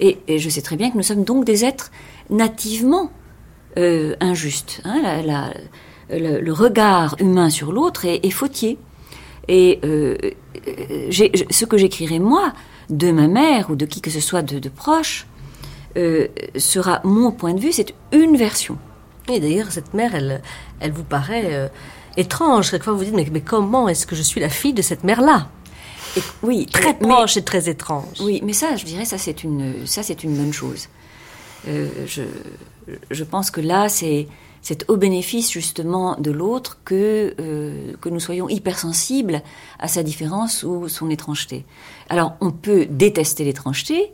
[0.00, 1.90] Et, je sais très bien que nous sommes donc des êtres
[2.30, 3.10] nativement
[3.76, 4.80] euh, injustes.
[4.84, 5.22] Hein.
[6.08, 8.78] le, regard humain sur l'autre est, est fautier.
[9.48, 10.16] Et euh,
[11.10, 12.52] ce que j'écrirai moi
[12.90, 15.26] de ma mère ou de qui que ce soit de, proche
[15.96, 17.72] euh, sera mon point de vue.
[17.72, 18.78] C'est une version.
[19.28, 20.42] Et d'ailleurs, cette mère, elle,
[20.80, 21.68] elle vous paraît euh,
[22.16, 22.70] étrange.
[22.70, 25.48] Quelquefois, vous dites mais, mais comment est-ce que je suis la fille de cette mère-là?
[26.42, 28.20] Oui, très proche et très étrange.
[28.20, 30.88] Oui, mais ça, je dirais, ça c'est une, ça c'est une bonne chose.
[31.66, 32.22] je,
[33.10, 34.26] je pense que là, c'est
[34.62, 39.42] c'est au bénéfice justement de l'autre que, euh, que nous soyons hypersensibles
[39.78, 41.64] à sa différence ou son étrangeté.
[42.08, 44.12] Alors on peut détester l'étrangeté,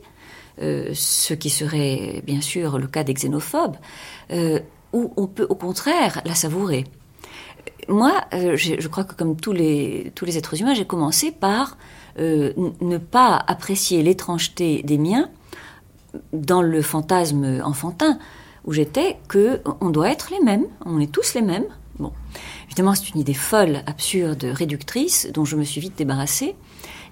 [0.61, 3.77] euh, ce qui serait bien sûr le cas des xénophobes,
[4.31, 4.59] euh,
[4.93, 6.85] ou on peut au contraire la savourer.
[7.87, 11.77] Moi, je crois que comme tous les, tous les êtres humains, j'ai commencé par
[12.17, 15.29] ne pas apprécier l'étrangeté des miens
[16.33, 18.17] dans le fantasme enfantin
[18.65, 21.65] où j'étais que on doit être les mêmes, on est tous les mêmes.
[21.99, 22.11] Bon,
[22.65, 26.55] évidemment, c'est une idée folle, absurde, réductrice, dont je me suis vite débarrassée.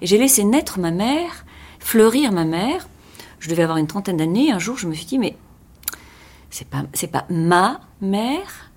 [0.02, 1.46] Et j'ai laissé naître ma mère,
[1.78, 2.88] fleurir ma mère.
[3.38, 4.52] Je devais avoir une trentaine d'années.
[4.52, 5.36] Un jour, je me suis dit, mais
[6.50, 8.70] c'est pas, c'est pas ma mère.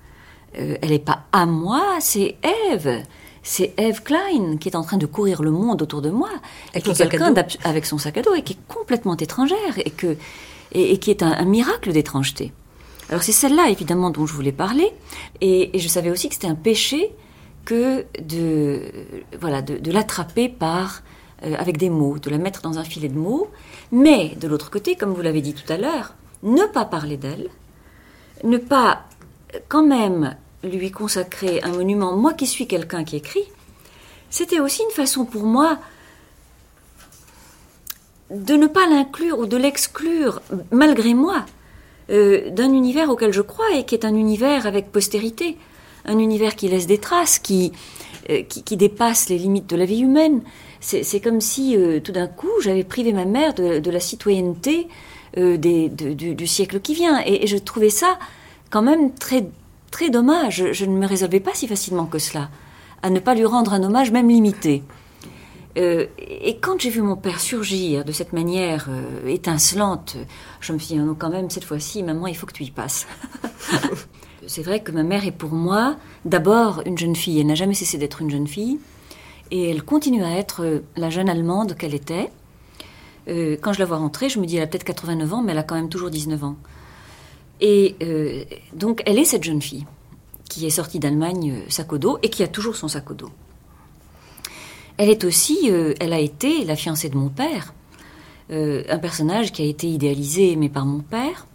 [0.57, 2.37] Euh, elle n'est pas à moi, c'est
[2.71, 3.03] Eve.
[3.43, 6.29] C'est Eve Klein qui est en train de courir le monde autour de moi.
[6.73, 7.41] Avec, son sac, à dos.
[7.63, 10.17] avec son sac à dos et qui est complètement étrangère et, que,
[10.73, 12.51] et, qui est un miracle d'étrangeté.
[13.09, 14.91] Alors c'est celle-là évidemment dont je voulais parler,
[15.41, 17.11] et, je savais aussi que c'était un péché
[17.65, 18.81] que de
[19.39, 21.03] voilà de, l'attraper par
[21.43, 23.49] euh, avec des mots, de la mettre dans un filet de mots,
[23.91, 27.49] mais de l'autre côté, comme vous l'avez dit tout à l'heure, ne pas parler d'elle,
[28.43, 29.03] ne pas
[29.69, 32.15] quand même lui consacrer un monument.
[32.15, 33.43] Moi qui suis quelqu'un qui écrit,
[34.29, 35.79] c'était aussi une façon pour moi
[38.29, 40.41] de ne pas l'inclure ou de l'exclure
[40.71, 41.45] malgré moi
[42.09, 45.57] euh, d'un univers auquel je crois et qui est un univers avec postérité,
[46.05, 47.73] un univers qui laisse des traces, qui,
[48.29, 50.41] euh, qui, dépasse les limites de la vie humaine.
[50.79, 54.87] C'est comme si euh, tout d'un coup j'avais privé ma mère de, la citoyenneté
[55.35, 57.21] du, siècle qui vient.
[57.25, 58.19] Et, je trouvais ça
[58.69, 59.47] quand même très,
[59.91, 60.71] très dommage.
[60.71, 62.49] Je ne me résolvais pas si facilement que cela
[63.03, 64.83] à ne pas lui rendre un hommage même limité.
[65.77, 70.17] Euh, et quand j'ai vu mon père surgir de cette manière euh, étincelante,
[70.59, 72.71] je me suis dit, non, quand même, cette fois-ci, maman, il faut que tu y
[72.71, 73.05] passes.
[74.47, 77.39] c'est vrai que ma mère est pour moi d'abord une jeune fille.
[77.39, 78.79] Elle n'a jamais cessé d'être une jeune fille.
[79.51, 82.29] Et elle continue à être euh, la jeune Allemande qu'elle était.
[83.27, 85.57] quand je la vois rentrer, je me dis, elle a peut-être 89 ans, mais elle
[85.59, 86.55] a quand même toujours 19 ans.
[87.59, 87.95] Et
[88.73, 89.85] donc, elle est cette jeune fille
[90.47, 93.31] qui est sortie d'Allemagne sac au dos et qui a toujours son sac au dos.
[94.97, 97.73] Elle est aussi, euh, elle a été la fiancée de mon père,
[98.51, 101.45] euh, un personnage qui a été idéalisé aimé par mon père.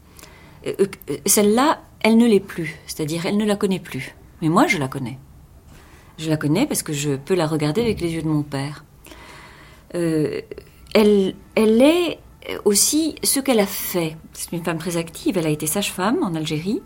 [0.66, 0.86] Euh,
[1.26, 4.14] celle-là, elle ne l'est plus, c'est-à-dire elle ne la connaît plus.
[4.40, 5.18] Mais moi, je la connais.
[6.18, 8.84] Je la connais parce que je peux la regarder avec les yeux de mon père.
[9.93, 12.18] elle, elle est
[12.64, 14.16] aussi ce qu'elle a fait.
[14.32, 15.36] C'est une femme très active.
[15.38, 16.80] Elle a été sage-femme en Algérie.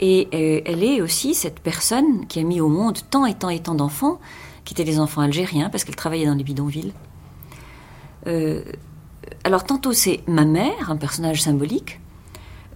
[0.00, 0.28] Et
[0.64, 3.74] elle est aussi cette personne qui a mis au monde tant et tant et tant
[3.74, 4.18] d'enfants
[4.70, 6.92] qui étaient des enfants algériens parce qu'elle travaillait dans les bidonvilles.
[8.28, 8.62] Euh,
[9.42, 11.98] alors tantôt c'est ma mère, un personnage symbolique,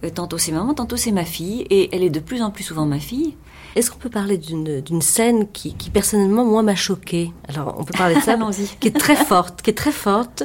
[0.03, 2.65] euh, tantôt c'est maman, tantôt c'est ma fille, et elle est de plus en plus
[2.65, 3.37] souvent ma fille.
[3.77, 7.31] Est-ce qu'on peut parler d'une scène qui, qui, personnellement moi m'a choquée?
[7.47, 8.37] Alors on peut parler de ça,
[8.81, 10.43] qui est très forte, qui est très forte,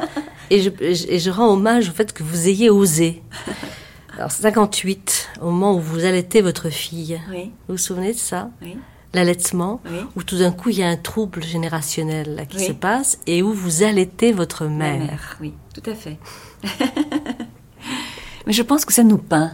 [0.51, 3.25] et je, et je rends hommage au fait que vous ayez osé.
[4.17, 7.51] Alors 58, au moment où vous allaitez votre fille, oui.
[7.67, 8.51] vous vous souvenez de ça?
[8.63, 8.77] Oui.
[9.13, 9.99] L'allaitement, Oui.
[10.17, 12.67] où tout d'un coup il y a un trouble générationnel là, qui Oui.
[12.67, 14.99] se passe, et où vous allaitez votre mère.
[15.01, 16.17] mère, oui, tout à fait.
[18.47, 19.53] Mais je pense que ça nous peint.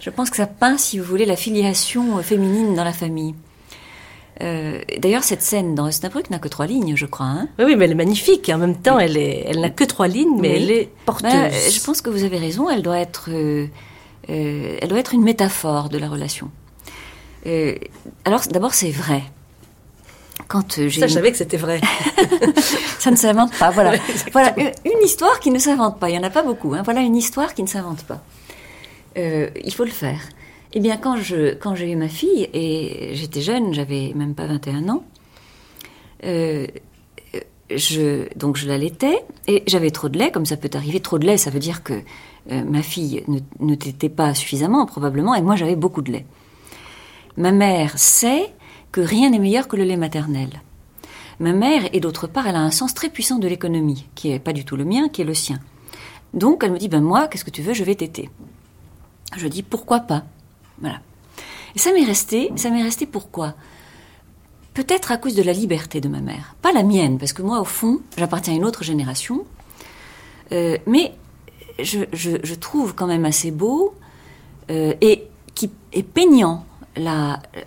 [0.00, 3.34] Je pense que ça peint, si vous voulez, la filiation euh, féminine dans la famille.
[4.42, 7.26] Euh, D'ailleurs, cette scène dans Osnabrück n'a que trois lignes, je crois.
[7.26, 8.48] Hein Oui, oui, mais elle est magnifique.
[8.48, 10.62] Et en même temps, elle est, elle n'a que trois lignes, mais Oui.
[10.62, 11.30] elle est porteuse.
[11.30, 12.68] Ben, euh, je pense que vous avez raison.
[12.68, 13.66] Elle doit être, euh,
[14.28, 16.50] euh, elle doit être une métaphore de la relation.
[17.46, 17.74] Euh,
[18.24, 19.22] alors, d'abord, c'est vrai.
[20.48, 21.80] Quand euh, j'ai Ça, je savais que c'était vrai.
[22.98, 23.92] Ça ne s'invente pas, voilà.
[23.92, 24.00] Ouais,
[24.32, 26.08] voilà une, histoire qui ne s'invente pas.
[26.08, 26.74] Il n'y en a pas beaucoup.
[26.74, 26.82] Hein.
[26.84, 28.22] Voilà une histoire qui ne s'invente pas.
[29.16, 30.20] Euh, il faut le faire.
[30.72, 34.46] Eh bien, quand je quand j'ai eu ma fille et j'étais jeune, j'avais même pas
[34.46, 35.04] 21 ans.
[37.70, 40.98] je donc je l'allaitais et j'avais trop de lait, comme ça peut arriver.
[40.98, 42.02] Trop de lait, ça veut dire que
[42.50, 46.26] ma fille ne, ne t'était pas suffisamment probablement, et moi j'avais beaucoup de lait.
[47.36, 48.52] Ma mère sait
[48.92, 50.62] que rien n'est meilleur que le lait maternel.
[51.40, 54.38] Ma mère, et d'autre part, elle a un sens très puissant de l'économie, qui est
[54.38, 55.58] pas du tout le mien, qui est le sien.
[56.32, 58.30] Donc, elle me dit, ben moi, qu'est-ce que tu veux, je vais t'aider.
[59.36, 60.24] Je dis, pourquoi pas?
[60.80, 61.00] Voilà.
[61.74, 63.54] Et ça m'est resté, ça m'est resté pourquoi?
[64.74, 66.54] Peut-être à cause de la liberté de ma mère.
[66.62, 69.44] Pas la mienne, parce que moi, au fond, j'appartiens à une autre génération.
[70.52, 71.14] Euh, mais
[71.80, 73.94] je trouve quand même assez beau
[74.70, 75.24] euh, et
[75.54, 76.64] qui est peignant
[76.96, 77.60] la, euh,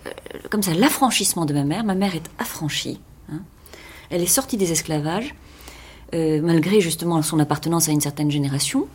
[0.50, 1.84] comme ça l'affranchissement de ma mère.
[1.84, 3.00] Ma mère est affranchie.
[3.32, 3.40] hein.
[4.10, 5.34] Elle est sortie des esclavages,
[6.14, 8.88] euh, malgré justement son appartenance à une certaine génération.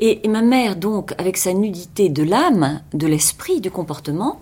[0.00, 4.40] Et, ma mère, donc, avec sa nudité de l'âme, de l'esprit, du comportement,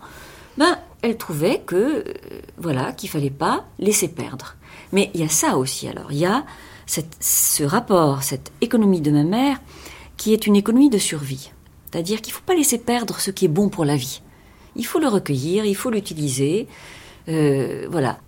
[0.58, 2.04] ben, elle trouvait que, euh,
[2.58, 4.56] voilà, qu'il fallait pas laisser perdre.
[4.92, 6.12] Mais il y a ça aussi, alors.
[6.12, 6.44] Il y a
[6.86, 9.58] ce rapport, cette économie de ma mère,
[10.16, 11.50] qui est une économie de survie.
[11.90, 14.20] C'est-à-dire qu'il ne faut pas laisser perdre ce qui est bon pour la vie.
[14.76, 16.68] Il faut le recueillir, il faut l'utiliser.
[17.28, 18.18] euh, voilà.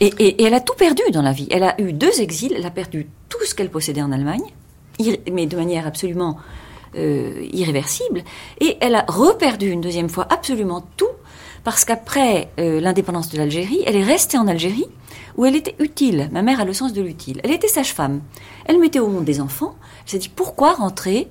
[0.00, 1.48] Et, elle a tout perdu dans la vie.
[1.50, 4.44] Elle a eu deux exils, elle a perdu tout ce qu'elle possédait en Allemagne,
[5.32, 6.38] mais de manière absolument
[6.96, 8.22] euh, irréversible.
[8.60, 11.06] Et elle a reperdu une deuxième fois absolument tout,
[11.64, 14.86] parce qu'après euh, l'indépendance de l'Algérie, elle est restée en Algérie,
[15.36, 16.28] où elle était utile.
[16.32, 17.40] Ma mère a le sens de l'utile.
[17.42, 18.20] Elle était sage-femme.
[18.66, 19.74] Elle mettait au monde des enfants.
[20.04, 21.28] Elle s'est dit, pourquoi rentrer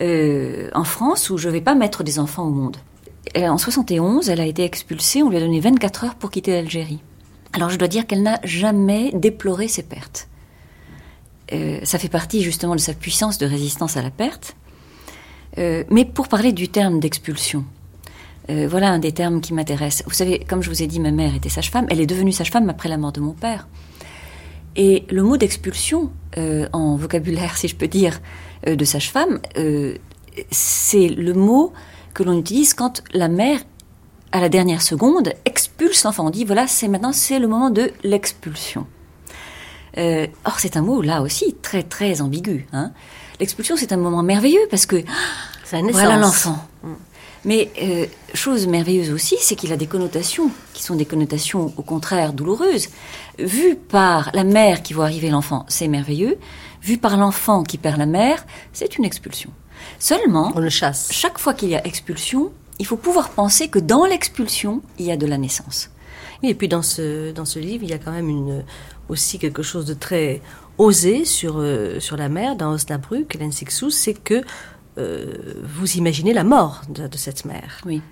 [0.00, 2.76] en France où je ne vais pas mettre des enfants au monde?
[3.34, 5.22] En 71, elle a été expulsée.
[5.22, 7.00] On lui a donné 24 heures pour quitter l'Algérie.
[7.52, 10.28] Alors je dois dire qu'elle n'a jamais déploré ses pertes.
[11.52, 14.56] Euh, ça fait partie justement de sa puissance de résistance à la perte.
[15.58, 17.64] Euh, mais pour parler du terme d'expulsion,
[18.50, 20.02] euh, voilà un des termes qui m'intéresse.
[20.06, 21.86] Vous savez, comme je vous ai dit, ma mère était sage-femme.
[21.90, 23.66] Elle est devenue sage-femme après la mort de mon père.
[24.76, 28.20] Et le mot d'expulsion, euh, en vocabulaire, si je peux dire,
[28.66, 29.96] euh, de sage-femme, euh,
[30.50, 31.72] c'est le mot
[32.16, 33.60] que l'on utilise quand la mère,
[34.32, 36.26] à la dernière seconde, expulse l'enfant.
[36.26, 38.86] On dit, voilà, c'est maintenant, c'est le moment de l'expulsion.
[39.98, 42.66] Euh, or, c'est un mot, là aussi, très, très ambigu.
[42.72, 42.92] Hein.
[43.38, 44.96] L'expulsion, c'est un moment merveilleux parce que
[45.70, 46.58] voilà l'enfant.
[47.44, 51.82] Mais euh, chose merveilleuse aussi, c'est qu'il a des connotations qui sont des connotations au
[51.82, 52.88] contraire douloureuses.
[53.38, 56.38] Vu par la mère qui voit arriver l'enfant, c'est merveilleux.
[56.82, 59.50] Vu par l'enfant qui perd la mère, c'est une expulsion.
[59.98, 61.08] Seulement, On le chasse.
[61.12, 65.10] chaque fois qu'il y a expulsion, il faut pouvoir penser que dans l'expulsion, il y
[65.10, 65.90] a de la naissance.
[66.42, 68.64] Et puis dans ce, dans ce livre, il y a quand même une,
[69.08, 70.42] aussi quelque chose de très
[70.78, 74.42] osé sur, euh, sur la mère, dans Osnabrück, Sixou, c'est que
[74.98, 77.80] euh, vous imaginez la mort de, de cette mère.
[77.86, 78.02] Oui.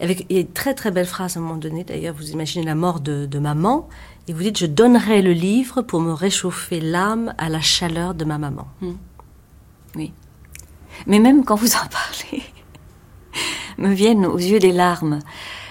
[0.00, 2.30] Avec, il y a une très très belle phrase à un moment donné, d'ailleurs, vous
[2.30, 3.88] imaginez la mort de, de maman,
[4.28, 8.24] et vous dites, je donnerai le livre pour me réchauffer l'âme à la chaleur de
[8.24, 8.66] ma maman.
[9.94, 10.12] Oui.
[11.06, 12.42] Mais même quand vous en parlez,
[13.78, 15.20] me viennent aux yeux des larmes.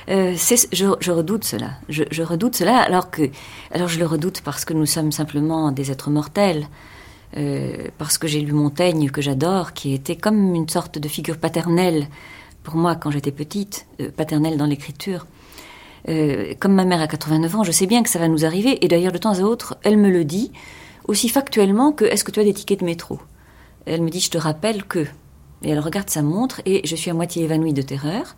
[0.10, 0.36] Euh,
[0.72, 1.72] je, redoute cela.
[1.88, 3.30] Je, redoute cela alors que,
[3.72, 6.68] alors je le redoute parce que nous sommes simplement des êtres mortels.
[7.38, 11.38] Euh, parce que j'ai lu Montaigne que j'adore, qui était comme une sorte de figure
[11.38, 12.08] paternelle
[12.64, 15.28] pour moi quand j'étais petite, euh, paternelle dans l'écriture.
[16.60, 18.88] Comme ma mère a 89 ans, je sais bien que ça va nous arriver, et
[18.88, 20.52] d'ailleurs de temps à autre, elle me le dit,
[21.06, 23.20] aussi factuellement que est-ce que tu as des tickets de métro?
[23.86, 25.06] Elle me dit je te rappelle que.
[25.62, 28.36] Et elle regarde sa montre et je suis à moitié évanouie de terreur,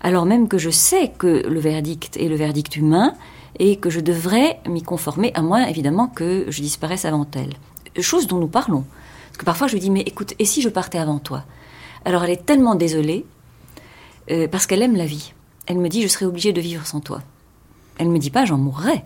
[0.00, 3.14] alors même que je sais que le verdict est le verdict humain
[3.58, 7.54] et que je devrais m'y conformer, à moins évidemment que je disparaisse avant elle.
[8.02, 8.84] chose dont nous parlons.
[9.28, 11.44] Parce que parfois je lui dis, mais écoute, et si je partais avant toi?
[12.04, 13.24] Alors elle est tellement désolée,
[14.30, 15.32] euh, parce qu'elle aime la vie.
[15.66, 17.22] Elle me dit, je serais obligée de vivre sans toi.
[17.98, 19.04] Elle ne me dit pas, j'en mourrais.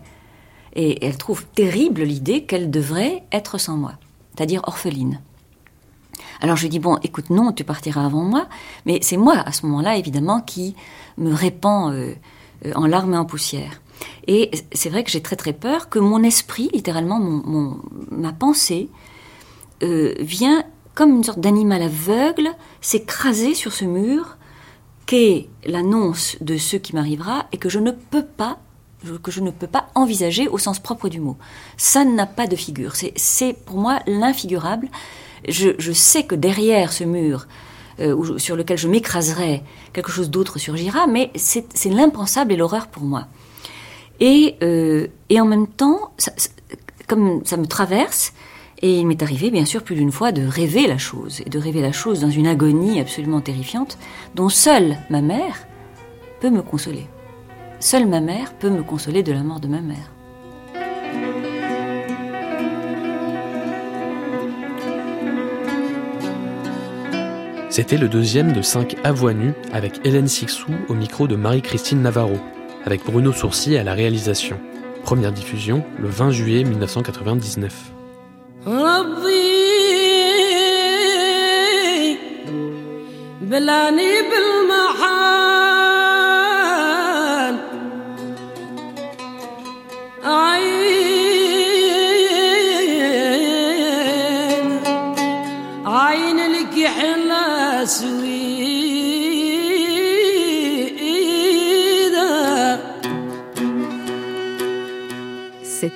[0.73, 3.93] Et elle trouve terrible l'idée qu'elle devrait être sans moi,
[4.35, 5.21] c'est-à-dire orpheline.
[6.41, 8.47] Alors je lui dis, bon, écoute, non, tu partiras avant moi,
[8.85, 10.75] mais c'est moi, à ce moment-là, évidemment, qui
[11.17, 12.13] me répand euh,
[12.65, 13.81] euh, en larmes et en poussière.
[14.27, 17.79] Et c'est vrai que j'ai très très peur que mon esprit, littéralement, mon,
[18.11, 18.89] ma pensée,
[19.83, 20.63] euh, vient
[20.93, 22.49] comme une sorte d'animal aveugle
[22.81, 24.37] s'écraser sur ce mur
[25.05, 28.57] qu'est l'annonce de ce qui m'arrivera et que je ne peux pas
[29.23, 31.37] que je ne peux pas envisager au sens propre du mot.
[31.77, 32.93] Ça n'a pas de figure.
[32.95, 34.89] C'est pour moi l'infigurable.
[35.47, 37.47] Je, sais que derrière ce mur,
[37.99, 43.03] euh, sur lequel je m'écraserai, quelque chose d'autre surgira, mais c'est l'impensable et l'horreur pour
[43.03, 43.27] moi.
[44.19, 46.11] Et, euh, et en même temps,
[47.07, 48.33] comme ça me traverse,
[48.81, 51.59] et il m'est arrivé, bien sûr, plus d'une fois de rêver la chose, et de
[51.59, 53.97] rêver la chose dans une agonie absolument terrifiante,
[54.35, 55.65] dont seule ma mère
[56.39, 57.07] peut me consoler.
[57.79, 60.11] Seule ma mère peut me consoler de la mort de ma mère.
[67.69, 69.33] C'était le deuxième de cinq à voix
[69.73, 72.37] avec Hélène Sixou au micro de Marie-Christine Navarro,
[72.85, 74.57] avec Bruno Sourcy à la réalisation.
[75.03, 77.73] Première diffusion le 20 juillet 1999.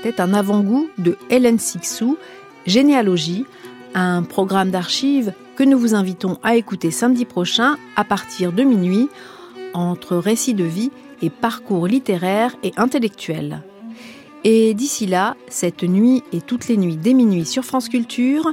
[0.02, 2.18] C'était un avant-goût de Hélène Sixou,
[2.66, 3.46] Généalogie,
[3.94, 9.10] un programme d'archives que nous vous invitons à écouter samedi prochain à partir de minuit,
[9.76, 10.90] entre récits de vie
[11.22, 13.62] et parcours littéraires et intellectuels.
[14.44, 18.52] Et d'ici là, cette nuit et toutes les nuits dès minuit sur France Culture,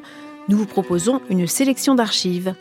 [0.50, 2.54] nous vous proposons une sélection d'archives.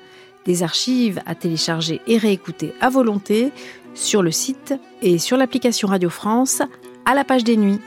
[0.45, 3.51] Des archives à télécharger et réécouter à volonté
[3.95, 6.61] sur le site et sur l'application Radio France
[7.03, 7.81] à la page des nuits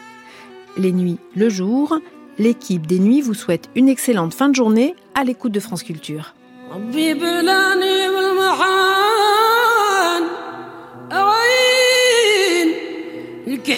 [0.77, 1.99] Les nuits le jour,
[2.37, 6.33] l'équipe des nuits vous souhaite une excellente fin de journée à l'écoute de France Culture.
[13.55, 13.69] فيك